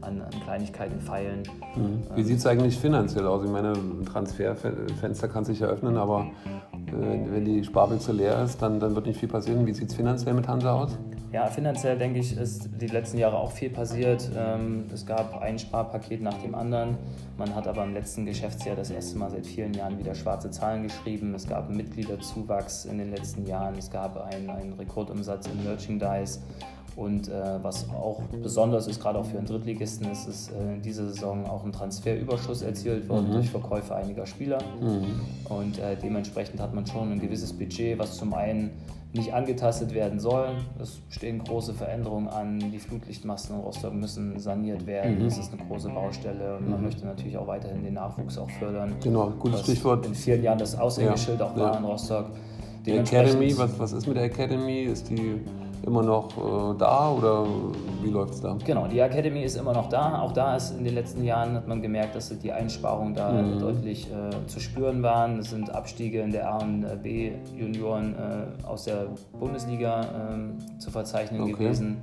an, 0.00 0.20
an 0.20 0.30
Kleinigkeiten 0.44 1.00
feilen. 1.00 1.42
Mhm. 1.76 2.02
Wie 2.14 2.20
ähm, 2.22 2.26
sieht 2.26 2.38
es 2.38 2.46
eigentlich 2.46 2.78
finanziell 2.78 3.26
aus? 3.26 3.44
Ich 3.44 3.50
meine, 3.50 3.72
ein 3.72 4.04
Transferfenster 4.04 5.28
kann 5.28 5.44
sich 5.44 5.60
eröffnen, 5.60 5.96
aber 5.96 6.26
äh, 6.86 7.18
wenn 7.30 7.44
die 7.44 7.62
Sparbüchse 7.62 8.12
leer 8.12 8.42
ist, 8.42 8.62
dann, 8.62 8.80
dann 8.80 8.94
wird 8.94 9.06
nicht 9.06 9.20
viel 9.20 9.28
passieren. 9.28 9.66
Wie 9.66 9.74
sieht 9.74 9.90
es 9.90 9.94
finanziell 9.94 10.34
mit 10.34 10.48
Hansa 10.48 10.72
aus? 10.72 10.98
Ja, 11.32 11.46
finanziell 11.48 11.98
denke 11.98 12.20
ich, 12.20 12.36
ist 12.36 12.68
die 12.80 12.86
letzten 12.86 13.18
Jahre 13.18 13.38
auch 13.38 13.50
viel 13.50 13.68
passiert. 13.70 14.30
Ähm, 14.36 14.84
es 14.94 15.04
gab 15.04 15.40
ein 15.40 15.58
Sparpaket 15.58 16.22
nach 16.22 16.38
dem 16.38 16.54
anderen. 16.54 16.96
Man 17.36 17.54
hat 17.54 17.66
aber 17.66 17.82
im 17.82 17.94
letzten 17.94 18.24
Geschäftsjahr 18.24 18.76
das 18.76 18.90
erste 18.90 19.18
Mal 19.18 19.30
seit 19.30 19.44
vielen 19.44 19.74
Jahren 19.74 19.98
wieder 19.98 20.14
schwarze 20.14 20.50
Zahlen 20.50 20.84
geschrieben. 20.84 21.34
Es 21.34 21.46
gab 21.46 21.68
Mitgliederzuwachs 21.68 22.84
in 22.84 22.98
den 22.98 23.10
letzten 23.10 23.44
Jahren. 23.44 23.76
Es 23.76 23.90
gab 23.90 24.16
einen, 24.24 24.48
einen 24.48 24.72
Rekordumsatz 24.74 25.48
im 25.48 25.64
Merchandise. 25.64 26.40
Und 26.96 27.28
äh, 27.28 27.62
was 27.62 27.88
auch 27.90 28.22
besonders 28.42 28.86
ist, 28.86 29.00
gerade 29.00 29.18
auch 29.18 29.26
für 29.26 29.36
einen 29.36 29.46
Drittligisten, 29.46 30.10
ist 30.10 30.26
es 30.26 30.48
äh, 30.48 30.74
in 30.76 30.82
dieser 30.82 31.06
Saison 31.08 31.44
auch 31.44 31.62
ein 31.62 31.70
Transferüberschuss 31.70 32.62
erzielt 32.62 33.06
worden 33.10 33.28
mhm. 33.28 33.32
durch 33.34 33.50
Verkäufe 33.50 33.94
einiger 33.94 34.24
Spieler. 34.24 34.58
Mhm. 34.80 35.20
Und 35.50 35.78
äh, 35.78 35.94
dementsprechend 36.02 36.58
hat 36.58 36.74
man 36.74 36.86
schon 36.86 37.12
ein 37.12 37.20
gewisses 37.20 37.52
Budget, 37.52 37.98
was 37.98 38.16
zum 38.16 38.32
einen 38.32 38.70
nicht 39.12 39.34
angetastet 39.34 39.94
werden 39.94 40.20
soll. 40.20 40.48
Es 40.80 41.00
stehen 41.10 41.38
große 41.44 41.74
Veränderungen 41.74 42.28
an. 42.28 42.58
Die 42.58 42.78
Flutlichtmasten 42.78 43.56
in 43.56 43.62
Rostock 43.62 43.92
müssen 43.92 44.38
saniert 44.38 44.86
werden. 44.86 45.18
Mhm. 45.18 45.24
Das 45.24 45.36
ist 45.36 45.52
eine 45.52 45.62
große 45.66 45.90
Baustelle. 45.90 46.56
Und 46.56 46.70
man 46.70 46.78
mhm. 46.78 46.86
möchte 46.86 47.06
natürlich 47.06 47.36
auch 47.36 47.46
weiterhin 47.46 47.84
den 47.84 47.94
Nachwuchs 47.94 48.38
auch 48.38 48.50
fördern. 48.52 48.94
Genau, 49.02 49.30
gutes 49.38 49.60
Stichwort. 49.60 50.06
In 50.06 50.14
vielen 50.14 50.42
Jahren 50.42 50.58
das 50.58 50.78
Aushängeschild 50.78 51.40
ja. 51.40 51.46
auch 51.46 51.56
war 51.56 51.72
ja. 51.72 51.78
in 51.78 51.84
Rostock. 51.84 52.30
Die 52.86 52.92
Academy, 52.92 53.56
was, 53.58 53.78
was 53.78 53.92
ist 53.92 54.06
mit 54.06 54.16
der 54.16 54.24
Academy? 54.24 54.84
Ist 54.84 55.10
die 55.10 55.40
immer 55.84 56.02
noch 56.02 56.36
äh, 56.36 56.78
da 56.78 57.10
oder 57.10 57.46
wie 58.02 58.10
läuft 58.10 58.34
es 58.34 58.40
da? 58.40 58.56
Genau, 58.64 58.86
die 58.86 58.98
Academy 58.98 59.42
ist 59.42 59.56
immer 59.56 59.72
noch 59.72 59.88
da. 59.88 60.20
Auch 60.20 60.32
da 60.32 60.56
ist 60.56 60.76
in 60.76 60.84
den 60.84 60.94
letzten 60.94 61.24
Jahren 61.24 61.54
hat 61.54 61.68
man 61.68 61.82
gemerkt, 61.82 62.14
dass 62.14 62.36
die 62.38 62.52
Einsparungen 62.52 63.14
da 63.14 63.32
mhm. 63.32 63.60
deutlich 63.60 64.08
äh, 64.10 64.46
zu 64.46 64.60
spüren 64.60 65.02
waren. 65.02 65.38
Es 65.38 65.50
sind 65.50 65.74
Abstiege 65.74 66.20
in 66.20 66.32
der 66.32 66.50
A 66.50 66.58
und 66.58 66.84
B 67.02 67.32
Junioren 67.56 68.14
äh, 68.14 68.66
aus 68.66 68.84
der 68.84 69.06
Bundesliga 69.38 70.06
ähm, 70.30 70.58
zu 70.78 70.90
verzeichnen 70.90 71.42
okay. 71.42 71.52
gewesen. 71.52 71.98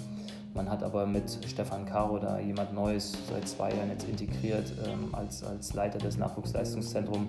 Man 0.53 0.69
hat 0.69 0.83
aber 0.83 1.07
mit 1.07 1.23
Stefan 1.47 1.85
Caro 1.85 2.19
da 2.19 2.37
jemand 2.37 2.73
Neues 2.73 3.13
seit 3.31 3.47
zwei 3.47 3.71
Jahren 3.71 3.89
jetzt 3.89 4.07
integriert 4.07 4.71
ähm, 4.85 5.09
als, 5.11 5.43
als 5.43 5.73
Leiter 5.73 5.97
des 5.97 6.17
Nachwuchsleistungszentrums, 6.17 7.27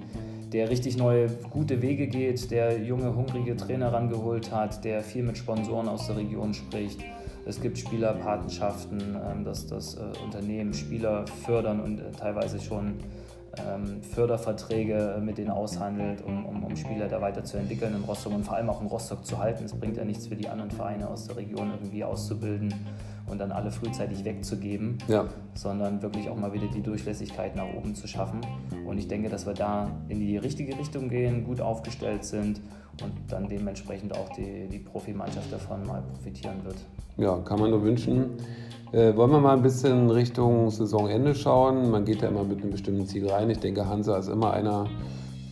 der 0.52 0.70
richtig 0.70 0.96
neue, 0.96 1.28
gute 1.50 1.82
Wege 1.82 2.06
geht, 2.06 2.50
der 2.50 2.78
junge, 2.78 3.14
hungrige 3.14 3.56
Trainer 3.56 3.92
rangeholt 3.92 4.52
hat, 4.52 4.84
der 4.84 5.02
viel 5.02 5.22
mit 5.22 5.38
Sponsoren 5.38 5.88
aus 5.88 6.06
der 6.06 6.16
Region 6.16 6.54
spricht. 6.54 7.00
Es 7.46 7.60
gibt 7.60 7.78
Spielerpatenschaften, 7.78 9.00
ähm, 9.00 9.44
dass 9.44 9.66
das 9.66 9.96
äh, 9.96 10.00
Unternehmen 10.24 10.72
Spieler 10.72 11.26
fördern 11.44 11.80
und 11.80 12.00
äh, 12.00 12.10
teilweise 12.12 12.60
schon 12.60 12.94
ähm, 13.58 14.02
Förderverträge 14.02 15.20
mit 15.22 15.38
denen 15.38 15.50
aushandelt, 15.50 16.24
um, 16.24 16.46
um, 16.46 16.64
um, 16.64 16.76
Spieler 16.76 17.06
da 17.06 17.20
weiterzuentwickeln 17.20 17.94
in 17.94 18.02
Rostock 18.02 18.32
und 18.32 18.44
vor 18.44 18.56
allem 18.56 18.70
auch 18.70 18.80
in 18.80 18.86
Rostock 18.86 19.24
zu 19.24 19.38
halten. 19.38 19.64
Es 19.64 19.74
bringt 19.74 19.96
ja 19.96 20.04
nichts 20.04 20.26
für 20.26 20.36
die 20.36 20.48
anderen 20.48 20.70
Vereine 20.70 21.08
aus 21.08 21.26
der 21.26 21.36
Region 21.36 21.70
irgendwie 21.70 22.02
auszubilden 22.02 22.74
und 23.26 23.38
dann 23.38 23.52
alle 23.52 23.70
frühzeitig 23.70 24.24
wegzugeben, 24.24 24.98
ja. 25.08 25.26
sondern 25.54 26.02
wirklich 26.02 26.28
auch 26.28 26.36
mal 26.36 26.52
wieder 26.52 26.66
die 26.66 26.82
Durchlässigkeit 26.82 27.56
nach 27.56 27.66
oben 27.76 27.94
zu 27.94 28.06
schaffen. 28.06 28.40
Und 28.86 28.98
ich 28.98 29.08
denke, 29.08 29.28
dass 29.28 29.46
wir 29.46 29.54
da 29.54 29.90
in 30.08 30.20
die 30.20 30.36
richtige 30.36 30.78
Richtung 30.78 31.08
gehen, 31.08 31.44
gut 31.44 31.60
aufgestellt 31.60 32.24
sind 32.24 32.60
und 33.02 33.12
dann 33.28 33.48
dementsprechend 33.48 34.16
auch 34.16 34.28
die, 34.30 34.68
die 34.70 34.78
Profimannschaft 34.78 35.52
davon 35.52 35.86
mal 35.86 36.02
profitieren 36.02 36.64
wird. 36.64 36.76
Ja, 37.16 37.38
kann 37.38 37.60
man 37.60 37.70
nur 37.70 37.82
wünschen. 37.82 38.30
Äh, 38.92 39.16
wollen 39.16 39.30
wir 39.30 39.40
mal 39.40 39.56
ein 39.56 39.62
bisschen 39.62 40.10
Richtung 40.10 40.70
Saisonende 40.70 41.34
schauen? 41.34 41.90
Man 41.90 42.04
geht 42.04 42.22
ja 42.22 42.28
immer 42.28 42.44
mit 42.44 42.60
einem 42.60 42.70
bestimmten 42.70 43.06
Ziel 43.06 43.28
rein. 43.28 43.50
Ich 43.50 43.58
denke, 43.58 43.88
Hansa 43.88 44.18
ist 44.18 44.28
immer 44.28 44.52
einer 44.52 44.88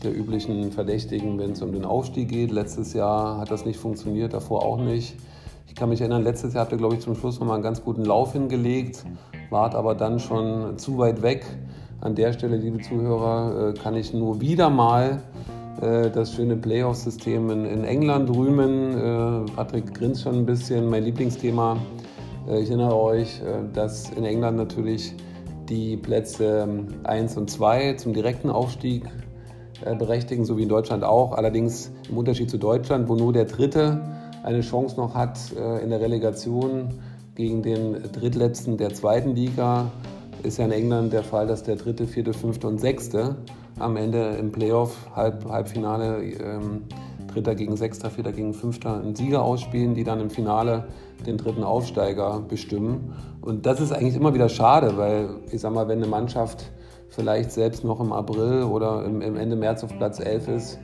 der 0.03 0.17
üblichen 0.17 0.73
Verdächtigen, 0.73 1.39
wenn 1.39 1.53
es 1.53 1.63
um 1.63 1.73
den 1.73 1.85
Aufstieg 1.85 2.29
geht. 2.29 2.51
Letztes 2.51 2.93
Jahr 2.93 3.39
hat 3.39 3.51
das 3.51 3.65
nicht 3.65 3.79
funktioniert, 3.79 4.33
davor 4.33 4.65
auch 4.65 4.79
nicht. 4.79 5.17
Ich 5.73 5.77
kann 5.77 5.89
mich 5.89 6.03
erinnern, 6.03 6.23
letztes 6.23 6.53
Jahr 6.53 6.65
habt 6.65 6.73
ihr, 6.73 6.77
glaube 6.77 6.97
ich, 6.97 7.01
zum 7.01 7.15
Schluss 7.15 7.41
nochmal 7.41 7.55
einen 7.55 7.63
ganz 7.63 7.83
guten 7.83 8.05
Lauf 8.05 8.35
hingelegt, 8.35 9.07
wart 9.49 9.75
aber 9.75 9.95
dann 9.95 10.21
schon 10.21 10.77
zu 10.77 10.99
weit 10.99 11.23
weg. 11.23 11.47
An 12.03 12.15
der 12.15 12.35
Stelle, 12.35 12.59
liebe 12.59 12.79
Zuhörer, 12.81 13.71
äh, 13.71 13.73
kann 13.73 13.97
ich 13.97 14.13
nur 14.13 14.43
wieder 14.43 14.69
mal 14.69 15.23
äh, 15.81 16.11
das 16.11 16.35
schöne 16.35 16.59
Playoff-System 16.59 17.49
in, 17.49 17.85
England 17.85 18.29
rühmen. 18.37 18.93
Äh, 18.93 19.51
Patrick 19.57 19.95
grinst 19.95 20.25
schon 20.25 20.35
ein 20.35 20.47
bisschen, 20.47 20.91
mein 20.91 21.05
Lieblingsthema. 21.05 21.79
Ich 22.49 22.69
erinnere 22.69 22.95
euch, 22.95 23.41
dass 23.73 24.11
in 24.11 24.25
England 24.25 24.59
natürlich 24.59 25.15
die 25.71 25.97
Plätze 25.97 26.69
1 27.05 27.33
ähm, 27.33 27.39
und 27.39 27.51
2 27.51 27.95
zum 27.95 28.13
direkten 28.13 28.51
Aufstieg 28.51 29.05
berechtigen, 29.99 30.45
so 30.45 30.59
wie 30.59 30.65
in 30.65 30.69
Deutschland 30.69 31.03
auch. 31.03 31.33
Allerdings 31.33 31.93
im 32.11 32.19
Unterschied 32.19 32.51
zu 32.51 32.59
Deutschland, 32.59 33.09
wo 33.09 33.15
nur 33.15 33.33
der 33.33 33.47
dritte 33.47 34.22
eine 34.43 34.61
Chance 34.61 34.97
noch 34.97 35.15
hat 35.15 35.39
äh, 35.57 35.83
in 35.83 35.91
der 35.91 36.01
Relegation 36.01 36.89
gegen 37.35 37.63
den 37.63 38.13
Drittletzten 38.13 38.77
der 38.77 38.93
zweiten 38.93 39.35
Liga, 39.35 39.91
ist 40.43 40.59
ja 40.59 40.65
in 40.65 40.73
England 40.73 41.13
der 41.13 41.23
Fall, 41.23 41.47
dass 41.47 41.63
der 41.63 41.77
dritte, 41.77 42.07
vierte, 42.07 42.33
fünfte 42.33 42.67
und 42.67 42.81
sechste 42.81 43.37
am 43.79 43.97
Ende 43.97 44.37
im 44.37 44.53
Playoff, 44.53 44.97
Halb, 45.15 45.49
Halbfinale, 45.49 46.23
ähm, 46.23 46.83
Dritter 47.33 47.55
gegen 47.55 47.77
Sechster, 47.77 48.11
Vierter 48.11 48.33
gegen 48.33 48.53
Fünfter 48.53 49.01
einen 49.01 49.15
Sieger 49.15 49.43
ausspielen, 49.43 49.95
die 49.95 50.05
dann 50.05 50.21
im 50.21 50.29
Finale 50.29 50.89
den 51.27 51.39
dritten 51.39 51.65
Aufsteiger 51.65 52.43
bestimmen. 52.47 53.15
Und 53.41 53.65
das 53.65 53.81
ist 53.81 53.93
eigentlich 53.93 54.17
immer 54.17 54.35
wieder 54.35 54.49
schade, 54.49 54.97
weil 54.97 55.31
ich 55.51 55.61
sag 55.61 55.73
mal, 55.73 55.89
wenn 55.89 55.99
eine 55.99 56.09
Mannschaft 56.09 56.71
vielleicht 57.09 57.53
selbst 57.53 57.85
noch 57.85 58.01
im 58.01 58.13
April 58.13 58.65
oder 58.65 59.05
im, 59.05 59.23
im 59.23 59.37
Ende 59.37 59.57
März 59.57 59.85
auf 59.85 59.97
Platz 59.97 60.21
11 60.21 60.49
ist, 60.49 60.79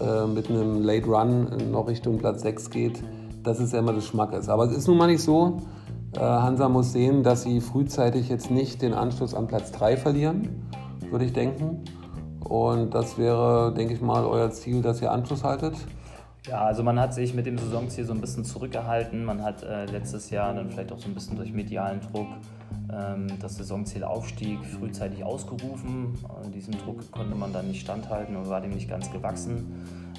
äh, 0.00 0.26
mit 0.26 0.48
einem 0.48 0.82
Late 0.82 1.06
Run 1.06 1.70
noch 1.70 1.88
Richtung 1.88 2.18
Platz 2.18 2.42
6 2.42 2.70
geht, 2.70 3.02
dass 3.42 3.60
es 3.60 3.72
ja 3.72 3.78
immer 3.78 3.92
das 3.92 4.06
Schmack 4.06 4.32
ist. 4.32 4.48
Aber 4.48 4.64
es 4.64 4.76
ist 4.76 4.86
nun 4.86 4.98
mal 4.98 5.06
nicht 5.06 5.22
so. 5.22 5.58
Äh, 6.14 6.20
Hansa 6.20 6.68
muss 6.68 6.92
sehen, 6.92 7.22
dass 7.22 7.42
sie 7.42 7.60
frühzeitig 7.60 8.28
jetzt 8.28 8.50
nicht 8.50 8.82
den 8.82 8.94
Anschluss 8.94 9.34
an 9.34 9.46
Platz 9.46 9.72
3 9.72 9.96
verlieren, 9.96 10.66
würde 11.10 11.24
ich 11.24 11.32
denken. 11.32 11.84
Und 12.40 12.94
das 12.94 13.16
wäre, 13.16 13.72
denke 13.74 13.94
ich 13.94 14.00
mal, 14.00 14.24
euer 14.24 14.50
Ziel, 14.50 14.82
dass 14.82 15.00
ihr 15.00 15.12
Anschluss 15.12 15.44
haltet. 15.44 15.74
Ja, 16.48 16.62
also 16.62 16.82
man 16.82 16.98
hat 16.98 17.14
sich 17.14 17.34
mit 17.34 17.46
dem 17.46 17.58
Saisonziel 17.58 18.04
so 18.04 18.12
ein 18.12 18.20
bisschen 18.20 18.44
zurückgehalten. 18.44 19.24
Man 19.24 19.42
hat 19.42 19.62
äh, 19.62 19.84
letztes 19.84 20.30
Jahr 20.30 20.54
dann 20.54 20.70
vielleicht 20.70 20.90
auch 20.90 20.98
so 20.98 21.08
ein 21.08 21.14
bisschen 21.14 21.36
durch 21.36 21.52
medialen 21.52 22.00
Druck 22.00 22.26
das 23.40 23.56
Saisonziel 23.56 24.04
Aufstieg 24.04 24.64
frühzeitig 24.64 25.24
ausgerufen. 25.24 26.14
Diesem 26.54 26.74
Druck 26.78 27.10
konnte 27.10 27.34
man 27.34 27.52
dann 27.52 27.68
nicht 27.68 27.80
standhalten 27.80 28.36
und 28.36 28.48
war 28.48 28.60
dem 28.60 28.70
nicht 28.70 28.88
ganz 28.88 29.10
gewachsen. 29.12 29.66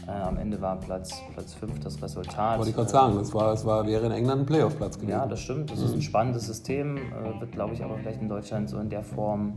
Äh, 0.08 0.12
am 0.12 0.38
Ende 0.38 0.60
war 0.62 0.80
Platz, 0.80 1.13
Platz 1.34 1.54
5 1.54 1.80
das 1.80 2.01
Resultat. 2.01 2.58
Wollte 2.58 2.72
ich 2.72 2.75
gerade 2.75 2.90
sagen, 2.90 3.18
das, 3.18 3.34
war, 3.34 3.51
das 3.51 3.66
war, 3.66 3.86
wäre 3.86 4.08
in 4.08 4.12
England 4.12 4.42
ein 4.42 4.46
Playoff-Platz 4.46 4.96
gewesen. 4.96 5.12
Ja, 5.12 5.25
das 5.25 5.40
stimmt. 5.42 5.72
Das 5.72 5.80
mhm. 5.80 5.86
ist 5.86 5.94
ein 5.94 6.01
spannendes 6.01 6.48
System. 6.48 6.98
Äh, 6.98 7.40
wird, 7.40 7.51
glaube 7.51 7.74
ich, 7.74 7.84
aber 7.84 7.98
vielleicht 7.98 8.22
in 8.22 8.30
Deutschland 8.30 8.70
so 8.70 8.80
in 8.80 8.90
der 8.90 9.04
Form. 9.04 9.54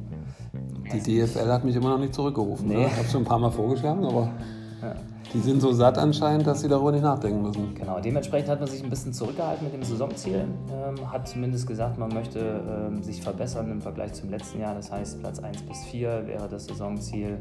Die 0.93 1.01
DFL 1.01 1.51
hat 1.51 1.65
mich 1.65 1.77
immer 1.77 1.91
noch 1.91 1.99
nicht 1.99 2.15
zurückgerufen. 2.15 2.69
Nee. 2.69 2.77
Ne? 2.77 2.87
Ich 2.87 2.97
habe 2.97 3.09
schon 3.09 3.23
ein 3.23 3.27
paar 3.27 3.39
Mal 3.39 3.51
vorgeschlagen, 3.51 4.05
aber. 4.05 4.31
Ja. 4.85 4.95
Die 5.33 5.41
sind 5.41 5.61
so 5.61 5.73
satt 5.73 5.99
anscheinend, 5.99 6.47
dass 6.47 6.61
sie 6.61 6.69
darüber 6.69 6.93
nicht 6.93 7.03
nachdenken 7.03 7.43
müssen. 7.43 7.75
Genau, 7.75 7.99
dementsprechend 7.99 8.51
hat 8.51 8.61
man 8.61 8.69
sich 8.69 8.85
ein 8.85 8.91
bisschen 8.91 9.13
zurückgehalten 9.13 9.65
mit 9.65 9.75
dem 9.75 9.83
Saisonziel. 9.83 10.45
Ähm, 10.71 11.13
hat 11.13 11.27
zumindest 11.27 11.67
gesagt, 11.67 11.99
man 11.99 12.13
möchte 12.13 12.39
ähm, 12.39 13.03
sich 13.03 13.21
verbessern 13.23 13.71
im 13.71 13.81
Vergleich 13.81 14.13
zum 14.13 14.31
letzten 14.31 14.61
Jahr. 14.61 14.75
Das 14.75 14.93
heißt, 14.93 15.21
Platz 15.21 15.39
1 15.41 15.63
bis 15.63 15.85
4 15.85 16.27
wäre 16.27 16.49
das 16.49 16.67
Saisonziel. 16.67 17.39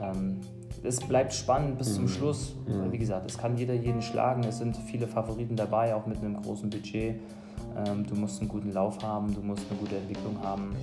Ähm, 0.00 0.40
es 0.82 0.98
bleibt 1.00 1.34
spannend 1.34 1.78
bis 1.78 1.90
mhm. 1.90 1.94
zum 1.94 2.08
Schluss. 2.08 2.56
Mhm. 2.66 2.92
Wie 2.92 2.98
gesagt, 2.98 3.30
es 3.30 3.36
kann 3.36 3.56
jeder 3.56 3.74
jeden 3.74 4.02
schlagen. 4.02 4.42
Es 4.44 4.58
sind 4.58 4.76
viele 4.76 5.06
Favoriten 5.06 5.54
dabei, 5.54 5.94
auch 5.94 6.06
mit 6.06 6.18
einem 6.18 6.40
großen 6.40 6.70
Budget. 6.70 7.20
Ähm, 7.76 8.06
du 8.06 8.14
musst 8.16 8.40
einen 8.40 8.48
guten 8.48 8.72
Lauf 8.72 9.02
haben, 9.02 9.32
du 9.34 9.42
musst 9.42 9.64
eine 9.70 9.78
gute 9.78 9.96
Entwicklung 9.96 10.42
haben 10.42 10.74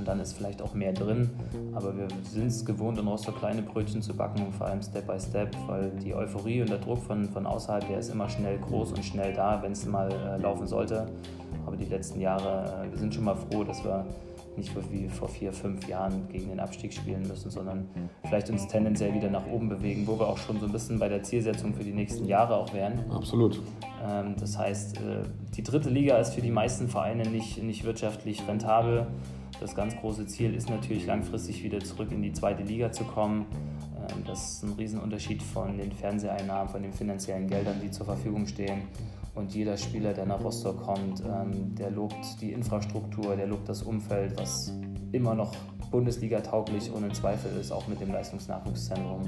und 0.00 0.08
dann 0.08 0.18
ist 0.18 0.32
vielleicht 0.32 0.62
auch 0.62 0.74
mehr 0.74 0.92
drin. 0.92 1.30
Aber 1.74 1.96
wir 1.96 2.08
sind 2.24 2.46
es 2.46 2.64
gewohnt, 2.64 2.98
in 2.98 3.06
Rostock 3.06 3.38
kleine 3.38 3.62
Brötchen 3.62 4.00
zu 4.00 4.14
backen, 4.14 4.52
vor 4.52 4.66
allem 4.66 4.82
Step 4.82 5.06
by 5.06 5.20
Step, 5.20 5.54
weil 5.66 5.90
die 6.02 6.14
Euphorie 6.14 6.62
und 6.62 6.70
der 6.70 6.78
Druck 6.78 6.98
von, 6.98 7.28
von 7.28 7.46
außerhalb, 7.46 7.86
der 7.86 7.98
ist 7.98 8.08
immer 8.08 8.28
schnell 8.28 8.58
groß 8.58 8.92
und 8.92 9.04
schnell 9.04 9.34
da, 9.34 9.62
wenn 9.62 9.72
es 9.72 9.86
mal 9.86 10.10
äh, 10.10 10.40
laufen 10.40 10.66
sollte. 10.66 11.06
Aber 11.66 11.76
die 11.76 11.84
letzten 11.84 12.20
Jahre, 12.20 12.86
äh, 12.86 12.90
wir 12.90 12.98
sind 12.98 13.14
schon 13.14 13.24
mal 13.24 13.36
froh, 13.36 13.62
dass 13.62 13.84
wir 13.84 14.06
nicht 14.56 14.74
wie 14.90 15.08
vor 15.08 15.28
vier, 15.28 15.52
fünf 15.52 15.86
Jahren 15.86 16.28
gegen 16.28 16.48
den 16.48 16.60
Abstieg 16.60 16.92
spielen 16.92 17.22
müssen, 17.22 17.50
sondern 17.50 17.88
vielleicht 18.24 18.50
uns 18.50 18.66
tendenziell 18.66 19.14
wieder 19.14 19.30
nach 19.30 19.46
oben 19.46 19.68
bewegen, 19.68 20.06
wo 20.06 20.18
wir 20.18 20.26
auch 20.26 20.38
schon 20.38 20.58
so 20.58 20.66
ein 20.66 20.72
bisschen 20.72 20.98
bei 20.98 21.08
der 21.08 21.22
Zielsetzung 21.22 21.72
für 21.74 21.84
die 21.84 21.92
nächsten 21.92 22.26
Jahre 22.26 22.56
auch 22.56 22.72
wären. 22.74 23.04
Absolut. 23.10 23.60
Ähm, 24.04 24.34
das 24.38 24.58
heißt, 24.58 24.96
äh, 24.96 25.22
die 25.56 25.62
dritte 25.62 25.88
Liga 25.88 26.16
ist 26.16 26.34
für 26.34 26.42
die 26.42 26.50
meisten 26.50 26.88
Vereine 26.88 27.28
nicht, 27.28 27.62
nicht 27.62 27.84
wirtschaftlich 27.84 28.46
rentabel. 28.48 29.06
Das 29.58 29.74
ganz 29.74 29.96
große 29.96 30.26
Ziel 30.26 30.54
ist 30.54 30.70
natürlich 30.70 31.06
langfristig 31.06 31.62
wieder 31.62 31.80
zurück 31.80 32.12
in 32.12 32.22
die 32.22 32.32
zweite 32.32 32.62
Liga 32.62 32.92
zu 32.92 33.04
kommen. 33.04 33.46
Ähm, 33.96 34.24
das 34.26 34.54
ist 34.54 34.62
ein 34.62 34.72
Riesenunterschied 34.72 35.42
von 35.42 35.76
den 35.76 35.92
Fernseheinnahmen, 35.92 36.68
von 36.68 36.82
den 36.82 36.92
finanziellen 36.92 37.46
Geldern, 37.46 37.80
die 37.82 37.90
zur 37.90 38.06
Verfügung 38.06 38.46
stehen. 38.46 38.82
Und 39.34 39.54
jeder 39.54 39.76
Spieler, 39.76 40.12
der 40.12 40.26
nach 40.26 40.42
Rostock 40.42 40.82
kommt, 40.82 41.20
ähm, 41.20 41.74
der 41.74 41.90
lobt 41.90 42.40
die 42.40 42.52
Infrastruktur, 42.52 43.36
der 43.36 43.46
lobt 43.46 43.68
das 43.68 43.82
Umfeld, 43.82 44.38
was 44.38 44.72
immer 45.12 45.34
noch 45.34 45.54
Bundesliga 45.90 46.40
tauglich 46.40 46.92
ohne 46.94 47.12
Zweifel 47.12 47.58
ist, 47.60 47.72
auch 47.72 47.86
mit 47.88 48.00
dem 48.00 48.12
Leistungsnachwuchszentrum. 48.12 49.22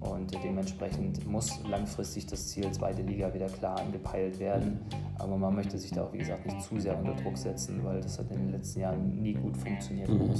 Und 0.00 0.32
dementsprechend 0.42 1.30
muss 1.30 1.60
langfristig 1.68 2.26
das 2.26 2.48
Ziel 2.48 2.70
zweite 2.72 3.02
Liga 3.02 3.32
wieder 3.34 3.46
klar 3.46 3.78
angepeilt 3.78 4.40
werden. 4.40 4.80
Aber 5.18 5.36
man 5.36 5.54
möchte 5.54 5.76
sich 5.76 5.90
da 5.90 6.04
auch, 6.04 6.12
wie 6.14 6.18
gesagt, 6.18 6.46
nicht 6.46 6.62
zu 6.62 6.80
sehr 6.80 6.98
unter 6.98 7.12
Druck 7.22 7.36
setzen, 7.36 7.80
weil 7.84 8.00
das 8.00 8.18
hat 8.18 8.30
in 8.30 8.38
den 8.38 8.52
letzten 8.52 8.80
Jahren 8.80 9.20
nie 9.20 9.34
gut 9.34 9.56
funktioniert 9.58 10.08
mhm. 10.08 10.32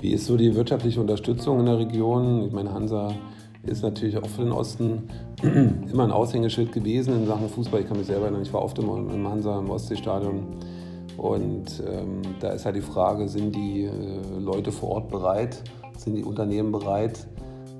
Wie 0.00 0.12
ist 0.12 0.24
so 0.24 0.38
die 0.38 0.54
wirtschaftliche 0.54 1.00
Unterstützung 1.00 1.60
in 1.60 1.66
der 1.66 1.78
Region? 1.78 2.46
Ich 2.46 2.52
meine, 2.52 2.72
Hansa 2.72 3.12
ist 3.66 3.82
natürlich 3.82 4.16
auch 4.16 4.26
für 4.26 4.42
den 4.42 4.52
Osten 4.52 5.08
immer 5.42 6.04
ein 6.04 6.10
Aushängeschild 6.10 6.72
gewesen 6.72 7.14
in 7.14 7.26
Sachen 7.26 7.48
Fußball. 7.48 7.80
Ich 7.80 7.88
kann 7.88 7.98
mich 7.98 8.06
selber 8.06 8.24
erinnern, 8.24 8.42
ich 8.42 8.52
war 8.54 8.62
oft 8.62 8.78
im, 8.78 8.88
im 9.10 9.28
Hansa 9.28 9.58
im 9.58 9.68
Ostseestadion. 9.68 10.46
Und 11.18 11.82
ähm, 11.86 12.22
da 12.40 12.50
ist 12.50 12.64
halt 12.64 12.76
die 12.76 12.80
Frage, 12.80 13.28
sind 13.28 13.54
die 13.54 13.84
äh, 13.84 14.38
Leute 14.38 14.72
vor 14.72 14.90
Ort 14.90 15.10
bereit, 15.10 15.62
sind 15.96 16.16
die 16.16 16.24
Unternehmen 16.24 16.72
bereit, 16.72 17.26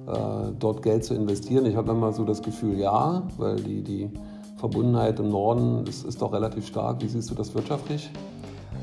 dort 0.07 0.83
Geld 0.83 1.05
zu 1.05 1.15
investieren. 1.15 1.67
Ich 1.67 1.77
habe 1.77 1.93
immer 1.93 2.13
so 2.13 2.25
das 2.25 2.43
Gefühl, 2.43 2.79
ja, 2.79 3.23
weil 3.39 3.57
die, 3.57 3.83
die 3.83 4.11
Verbundenheit 4.57 5.19
im 5.21 5.31
Norden 5.31 5.87
ist, 5.87 6.05
ist 6.05 6.23
doch 6.23 6.33
relativ 6.33 6.67
stark. 6.67 7.03
Wie 7.03 7.09
siehst 7.09 7.31
du 7.31 7.35
das 7.35 7.55
wirtschaftlich? 7.55 8.11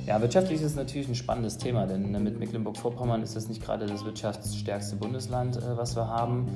Ja, 0.05 0.19
wirtschaftlich 0.21 0.59
ist 0.59 0.65
es 0.65 0.75
natürlich 0.75 1.07
ein 1.07 1.15
spannendes 1.15 1.57
Thema, 1.57 1.85
denn 1.85 2.11
mit 2.23 2.39
Mecklenburg-Vorpommern 2.39 3.21
ist 3.21 3.35
das 3.35 3.47
nicht 3.47 3.63
gerade 3.63 3.85
das 3.85 4.03
wirtschaftsstärkste 4.03 4.95
Bundesland, 4.95 5.57
äh, 5.57 5.77
was 5.77 5.95
wir 5.95 6.07
haben. 6.07 6.47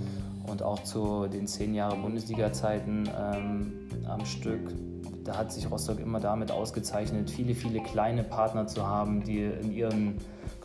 Und 0.48 0.62
auch 0.62 0.84
zu 0.84 1.28
den 1.28 1.48
zehn 1.48 1.74
Jahre 1.74 1.96
Bundesliga-Zeiten 1.98 3.10
ähm, 3.20 3.74
am 4.08 4.26
Stück, 4.26 4.74
da 5.24 5.38
hat 5.38 5.52
sich 5.52 5.70
Rostock 5.70 6.00
immer 6.00 6.20
damit 6.20 6.52
ausgezeichnet, 6.52 7.30
viele, 7.30 7.56
viele 7.56 7.82
kleine 7.82 8.24
Partner 8.24 8.68
zu 8.68 8.86
haben, 8.86 9.24
die 9.24 9.44
in 9.44 9.72
ihren 9.72 10.16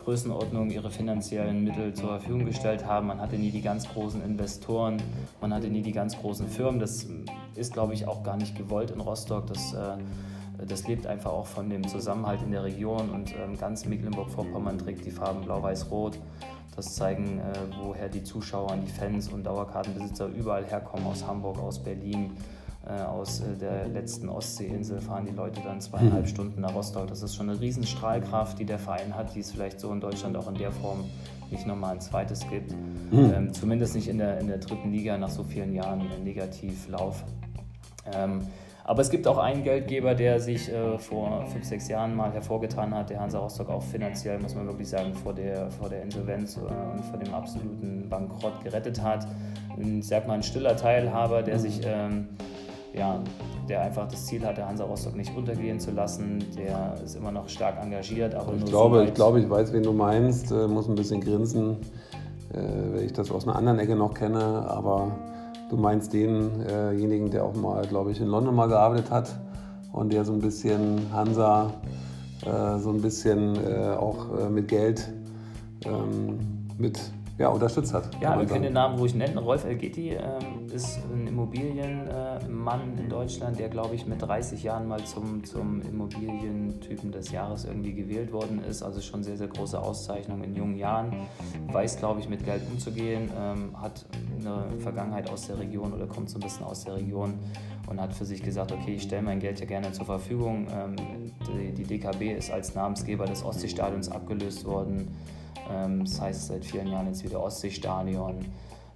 Größenordnung 0.03 0.69
ihre 0.71 0.89
finanziellen 0.89 1.63
Mittel 1.63 1.93
zur 1.93 2.09
Verfügung 2.09 2.45
gestellt 2.45 2.85
haben. 2.85 3.07
Man 3.07 3.19
hatte 3.21 3.35
nie 3.35 3.51
die 3.51 3.61
ganz 3.61 3.87
großen 3.87 4.23
Investoren, 4.23 5.01
man 5.39 5.53
hatte 5.53 5.67
nie 5.67 5.81
die 5.81 5.91
ganz 5.91 6.17
großen 6.17 6.47
Firmen. 6.47 6.79
Das 6.79 7.07
ist, 7.55 7.73
glaube 7.73 7.93
ich, 7.93 8.07
auch 8.07 8.23
gar 8.23 8.37
nicht 8.37 8.57
gewollt 8.57 8.91
in 8.91 8.99
Rostock. 8.99 9.47
Das, 9.47 9.73
äh, 9.73 9.97
das 10.65 10.87
lebt 10.87 11.05
einfach 11.07 11.31
auch 11.31 11.45
von 11.45 11.69
dem 11.69 11.87
Zusammenhalt 11.87 12.41
in 12.41 12.51
der 12.51 12.63
Region 12.63 13.09
und 13.11 13.33
ähm, 13.35 13.57
ganz 13.57 13.85
Mecklenburg-Vorpommern 13.85 14.77
trägt 14.77 15.05
die 15.05 15.11
Farben 15.11 15.41
blau-weiß-rot. 15.41 16.17
Das 16.75 16.95
zeigen, 16.95 17.39
äh, 17.39 17.53
woher 17.83 18.09
die 18.09 18.23
Zuschauer, 18.23 18.77
die 18.77 18.91
Fans 18.91 19.29
und 19.29 19.43
Dauerkartenbesitzer 19.43 20.27
überall 20.27 20.65
herkommen, 20.65 21.05
aus 21.05 21.27
Hamburg, 21.27 21.59
aus 21.59 21.79
Berlin, 21.79 22.31
aus 22.89 23.41
äh, 23.41 23.55
der 23.55 23.87
letzten 23.87 24.27
Ostseeinsel 24.27 25.01
fahren 25.01 25.25
die 25.25 25.33
Leute 25.33 25.61
dann 25.63 25.79
zweieinhalb 25.79 26.23
mhm. 26.23 26.29
Stunden 26.29 26.61
nach 26.61 26.73
Rostock. 26.73 27.07
Das 27.07 27.21
ist 27.21 27.35
schon 27.35 27.49
eine 27.49 27.59
Riesenstrahlkraft, 27.59 28.57
die 28.57 28.65
der 28.65 28.79
Verein 28.79 29.15
hat, 29.15 29.35
die 29.35 29.41
es 29.41 29.51
vielleicht 29.51 29.79
so 29.79 29.91
in 29.91 30.01
Deutschland 30.01 30.35
auch 30.35 30.47
in 30.47 30.55
der 30.55 30.71
Form 30.71 31.05
nicht 31.51 31.67
nochmal 31.67 31.93
ein 31.93 32.01
zweites 32.01 32.47
gibt. 32.49 32.71
Mhm. 33.11 33.33
Ähm, 33.33 33.53
zumindest 33.53 33.93
nicht 33.95 34.07
in 34.07 34.17
der, 34.17 34.39
in 34.39 34.47
der 34.47 34.57
dritten 34.57 34.91
Liga 34.91 35.17
nach 35.17 35.29
so 35.29 35.43
vielen 35.43 35.73
Jahren 35.73 36.07
Negativlauf. 36.23 37.23
Ähm, 38.13 38.47
aber 38.83 39.01
es 39.01 39.11
gibt 39.11 39.27
auch 39.27 39.37
einen 39.37 39.63
Geldgeber, 39.63 40.15
der 40.15 40.39
sich 40.39 40.69
äh, 40.69 40.97
vor 40.97 41.45
fünf, 41.45 41.65
sechs 41.65 41.87
Jahren 41.87 42.15
mal 42.15 42.33
hervorgetan 42.33 42.95
hat, 42.95 43.11
der 43.11 43.19
Hansa 43.19 43.37
Rostock 43.37 43.69
auch 43.69 43.83
finanziell, 43.83 44.39
muss 44.39 44.55
man 44.55 44.65
wirklich 44.65 44.89
sagen, 44.89 45.13
vor 45.13 45.33
der, 45.33 45.69
vor 45.69 45.87
der 45.87 46.01
Insolvenz 46.01 46.57
äh, 46.57 46.61
und 46.61 47.05
vor 47.05 47.19
dem 47.19 47.33
absoluten 47.33 48.09
Bankrott 48.09 48.63
gerettet 48.63 49.01
hat. 49.01 49.27
Ich 49.77 50.07
sag 50.07 50.27
mal, 50.27 50.33
ein 50.33 50.43
stiller 50.43 50.75
Teilhaber, 50.75 51.43
der 51.43 51.57
mhm. 51.57 51.59
sich 51.59 51.81
ähm, 51.85 52.29
ja, 52.93 53.19
der 53.69 53.81
einfach 53.81 54.07
das 54.07 54.25
Ziel 54.25 54.45
hatte, 54.45 54.65
Hansa 54.67 54.83
Rostock 54.83 55.15
nicht 55.15 55.35
untergehen 55.35 55.79
zu 55.79 55.91
lassen. 55.91 56.43
Der 56.57 56.95
ist 57.03 57.15
immer 57.15 57.31
noch 57.31 57.47
stark 57.47 57.81
engagiert, 57.81 58.35
aber 58.35 58.53
ich 58.53 58.65
glaube, 58.65 58.97
so 58.97 59.03
ich 59.03 59.13
glaube, 59.13 59.39
ich 59.39 59.49
weiß, 59.49 59.73
wen 59.73 59.83
du 59.83 59.93
meinst. 59.93 60.51
Äh, 60.51 60.67
muss 60.67 60.87
ein 60.87 60.95
bisschen 60.95 61.21
grinsen, 61.21 61.77
äh, 62.53 62.57
weil 62.93 63.03
ich 63.03 63.13
das 63.13 63.31
aus 63.31 63.47
einer 63.47 63.55
anderen 63.55 63.79
Ecke 63.79 63.95
noch 63.95 64.13
kenne. 64.13 64.41
Aber 64.67 65.11
du 65.69 65.77
meinst 65.77 66.13
denjenigen, 66.13 67.31
der 67.31 67.45
auch 67.45 67.55
mal, 67.55 67.85
glaube 67.87 68.11
ich, 68.11 68.19
in 68.19 68.27
London 68.27 68.55
mal 68.55 68.67
gearbeitet 68.67 69.09
hat 69.09 69.35
und 69.93 70.11
der 70.11 70.25
so 70.25 70.33
ein 70.33 70.39
bisschen 70.39 71.01
Hansa, 71.13 71.71
äh, 72.45 72.79
so 72.79 72.89
ein 72.89 73.01
bisschen 73.01 73.55
äh, 73.55 73.95
auch 73.97 74.37
äh, 74.37 74.49
mit 74.49 74.67
Geld 74.67 75.13
ähm, 75.85 76.39
mit 76.77 76.99
ja, 77.37 77.49
unterstützt 77.49 77.93
hat. 77.93 78.09
Ja, 78.21 78.37
wir 78.37 78.45
können 78.45 78.63
den 78.63 78.73
Namen 78.73 78.97
ruhig 78.97 79.15
nennen. 79.15 79.37
Rolf 79.37 79.65
Elgetti 79.65 80.11
ähm, 80.11 80.67
ist 80.73 80.99
ein 81.11 81.27
Immobilienmann 81.27 82.97
äh, 82.97 83.01
in 83.01 83.09
Deutschland, 83.09 83.59
der, 83.59 83.69
glaube 83.69 83.95
ich, 83.95 84.05
mit 84.05 84.21
30 84.21 84.63
Jahren 84.63 84.87
mal 84.87 85.03
zum, 85.03 85.43
zum 85.43 85.81
Immobilientypen 85.81 87.11
des 87.11 87.31
Jahres 87.31 87.65
irgendwie 87.65 87.93
gewählt 87.93 88.31
worden 88.31 88.63
ist. 88.63 88.83
Also 88.83 89.01
schon 89.01 89.23
sehr, 89.23 89.37
sehr 89.37 89.47
große 89.47 89.79
Auszeichnung 89.79 90.43
in 90.43 90.55
jungen 90.55 90.77
Jahren. 90.77 91.27
Weiß, 91.71 91.97
glaube 91.97 92.19
ich, 92.19 92.29
mit 92.29 92.45
Geld 92.45 92.61
umzugehen, 92.71 93.29
ähm, 93.37 93.81
hat 93.81 94.05
eine 94.39 94.79
Vergangenheit 94.79 95.29
aus 95.29 95.47
der 95.47 95.59
Region 95.59 95.93
oder 95.93 96.07
kommt 96.07 96.29
so 96.29 96.37
ein 96.37 96.41
bisschen 96.41 96.65
aus 96.65 96.83
der 96.83 96.95
Region 96.95 97.33
und 97.87 97.99
hat 97.99 98.13
für 98.13 98.25
sich 98.25 98.41
gesagt, 98.43 98.71
okay, 98.71 98.95
ich 98.95 99.03
stelle 99.03 99.21
mein 99.21 99.39
Geld 99.39 99.59
ja 99.59 99.65
gerne 99.65 99.91
zur 99.91 100.05
Verfügung. 100.05 100.67
Ähm, 100.73 100.95
die, 101.47 101.73
die 101.73 101.83
DKB 101.83 102.37
ist 102.37 102.51
als 102.51 102.75
Namensgeber 102.75 103.25
des 103.25 103.43
Ostseestadions 103.43 104.09
abgelöst 104.09 104.65
worden. 104.65 105.07
Ähm, 105.71 106.05
das 106.05 106.19
heißt 106.19 106.47
seit 106.47 106.65
vielen 106.65 106.87
Jahren 106.87 107.07
jetzt 107.07 107.23
wieder 107.23 107.41
Ostseestadion. 107.41 108.45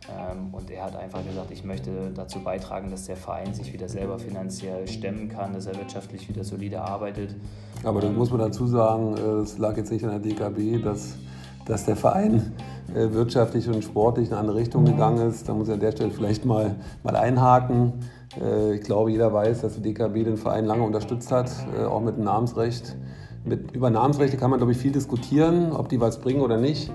Ähm, 0.08 0.54
und 0.54 0.70
er 0.70 0.86
hat 0.86 0.96
einfach 0.96 1.26
gesagt, 1.26 1.52
ich 1.52 1.64
möchte 1.64 2.12
dazu 2.14 2.40
beitragen, 2.40 2.92
dass 2.92 3.06
der 3.06 3.16
Verein 3.16 3.54
sich 3.54 3.74
wieder 3.74 3.90
selber 3.90 4.20
finanziell 4.20 4.88
stemmen 4.88 5.30
kann, 5.30 5.54
dass 5.54 5.66
er 5.66 5.76
wirtschaftlich 5.76 6.30
wieder 6.30 6.44
solide 6.44 6.82
arbeitet. 6.82 7.36
Aber 7.84 8.02
das 8.02 8.10
ähm, 8.10 8.18
muss 8.18 8.30
man 8.30 8.40
dazu 8.40 8.68
sagen, 8.68 9.18
äh, 9.18 9.42
es 9.42 9.58
lag 9.58 9.78
jetzt 9.78 9.92
nicht 9.92 10.06
an 10.06 10.12
der 10.12 10.20
DKB, 10.20 10.84
dass 10.84 11.16
dass 11.66 11.86
der 11.86 11.96
Verein 11.96 12.54
äh, 12.94 13.12
wirtschaftlich 13.12 13.68
und 13.68 13.84
sportlich 13.84 14.28
in 14.28 14.34
eine 14.34 14.42
andere 14.42 14.58
Richtung 14.58 14.86
gegangen 14.86 15.28
ist. 15.30 15.50
Da 15.50 15.54
muss 15.54 15.68
ich 15.68 15.74
an 15.74 15.80
der 15.80 15.92
Stelle 15.92 16.12
vielleicht 16.12 16.46
mal, 16.46 16.76
mal 17.04 17.16
einhaken. 17.16 17.94
Äh, 18.40 18.76
ich 18.76 18.82
glaube, 18.82 19.12
jeder 19.12 19.34
weiß, 19.34 19.62
dass 19.62 19.76
die 19.76 19.82
DKB 19.82 20.24
den 20.24 20.38
Verein 20.38 20.66
lange 20.66 20.84
unterstützt 20.84 21.32
hat, 21.32 21.52
äh, 21.78 21.84
auch 21.84 22.02
mit 22.02 22.18
dem 22.18 22.24
Namensrecht. 22.24 22.96
Mit, 23.46 23.72
über 23.74 23.90
Namensrechte 23.92 24.38
kann 24.38 24.50
man, 24.50 24.60
glaube 24.60 24.72
ich, 24.72 24.78
viel 24.78 24.92
diskutieren, 24.92 25.72
ob 25.72 25.90
die 25.90 26.02
was 26.02 26.20
bringen 26.20 26.42
oder 26.42 26.58
nicht. 26.58 26.92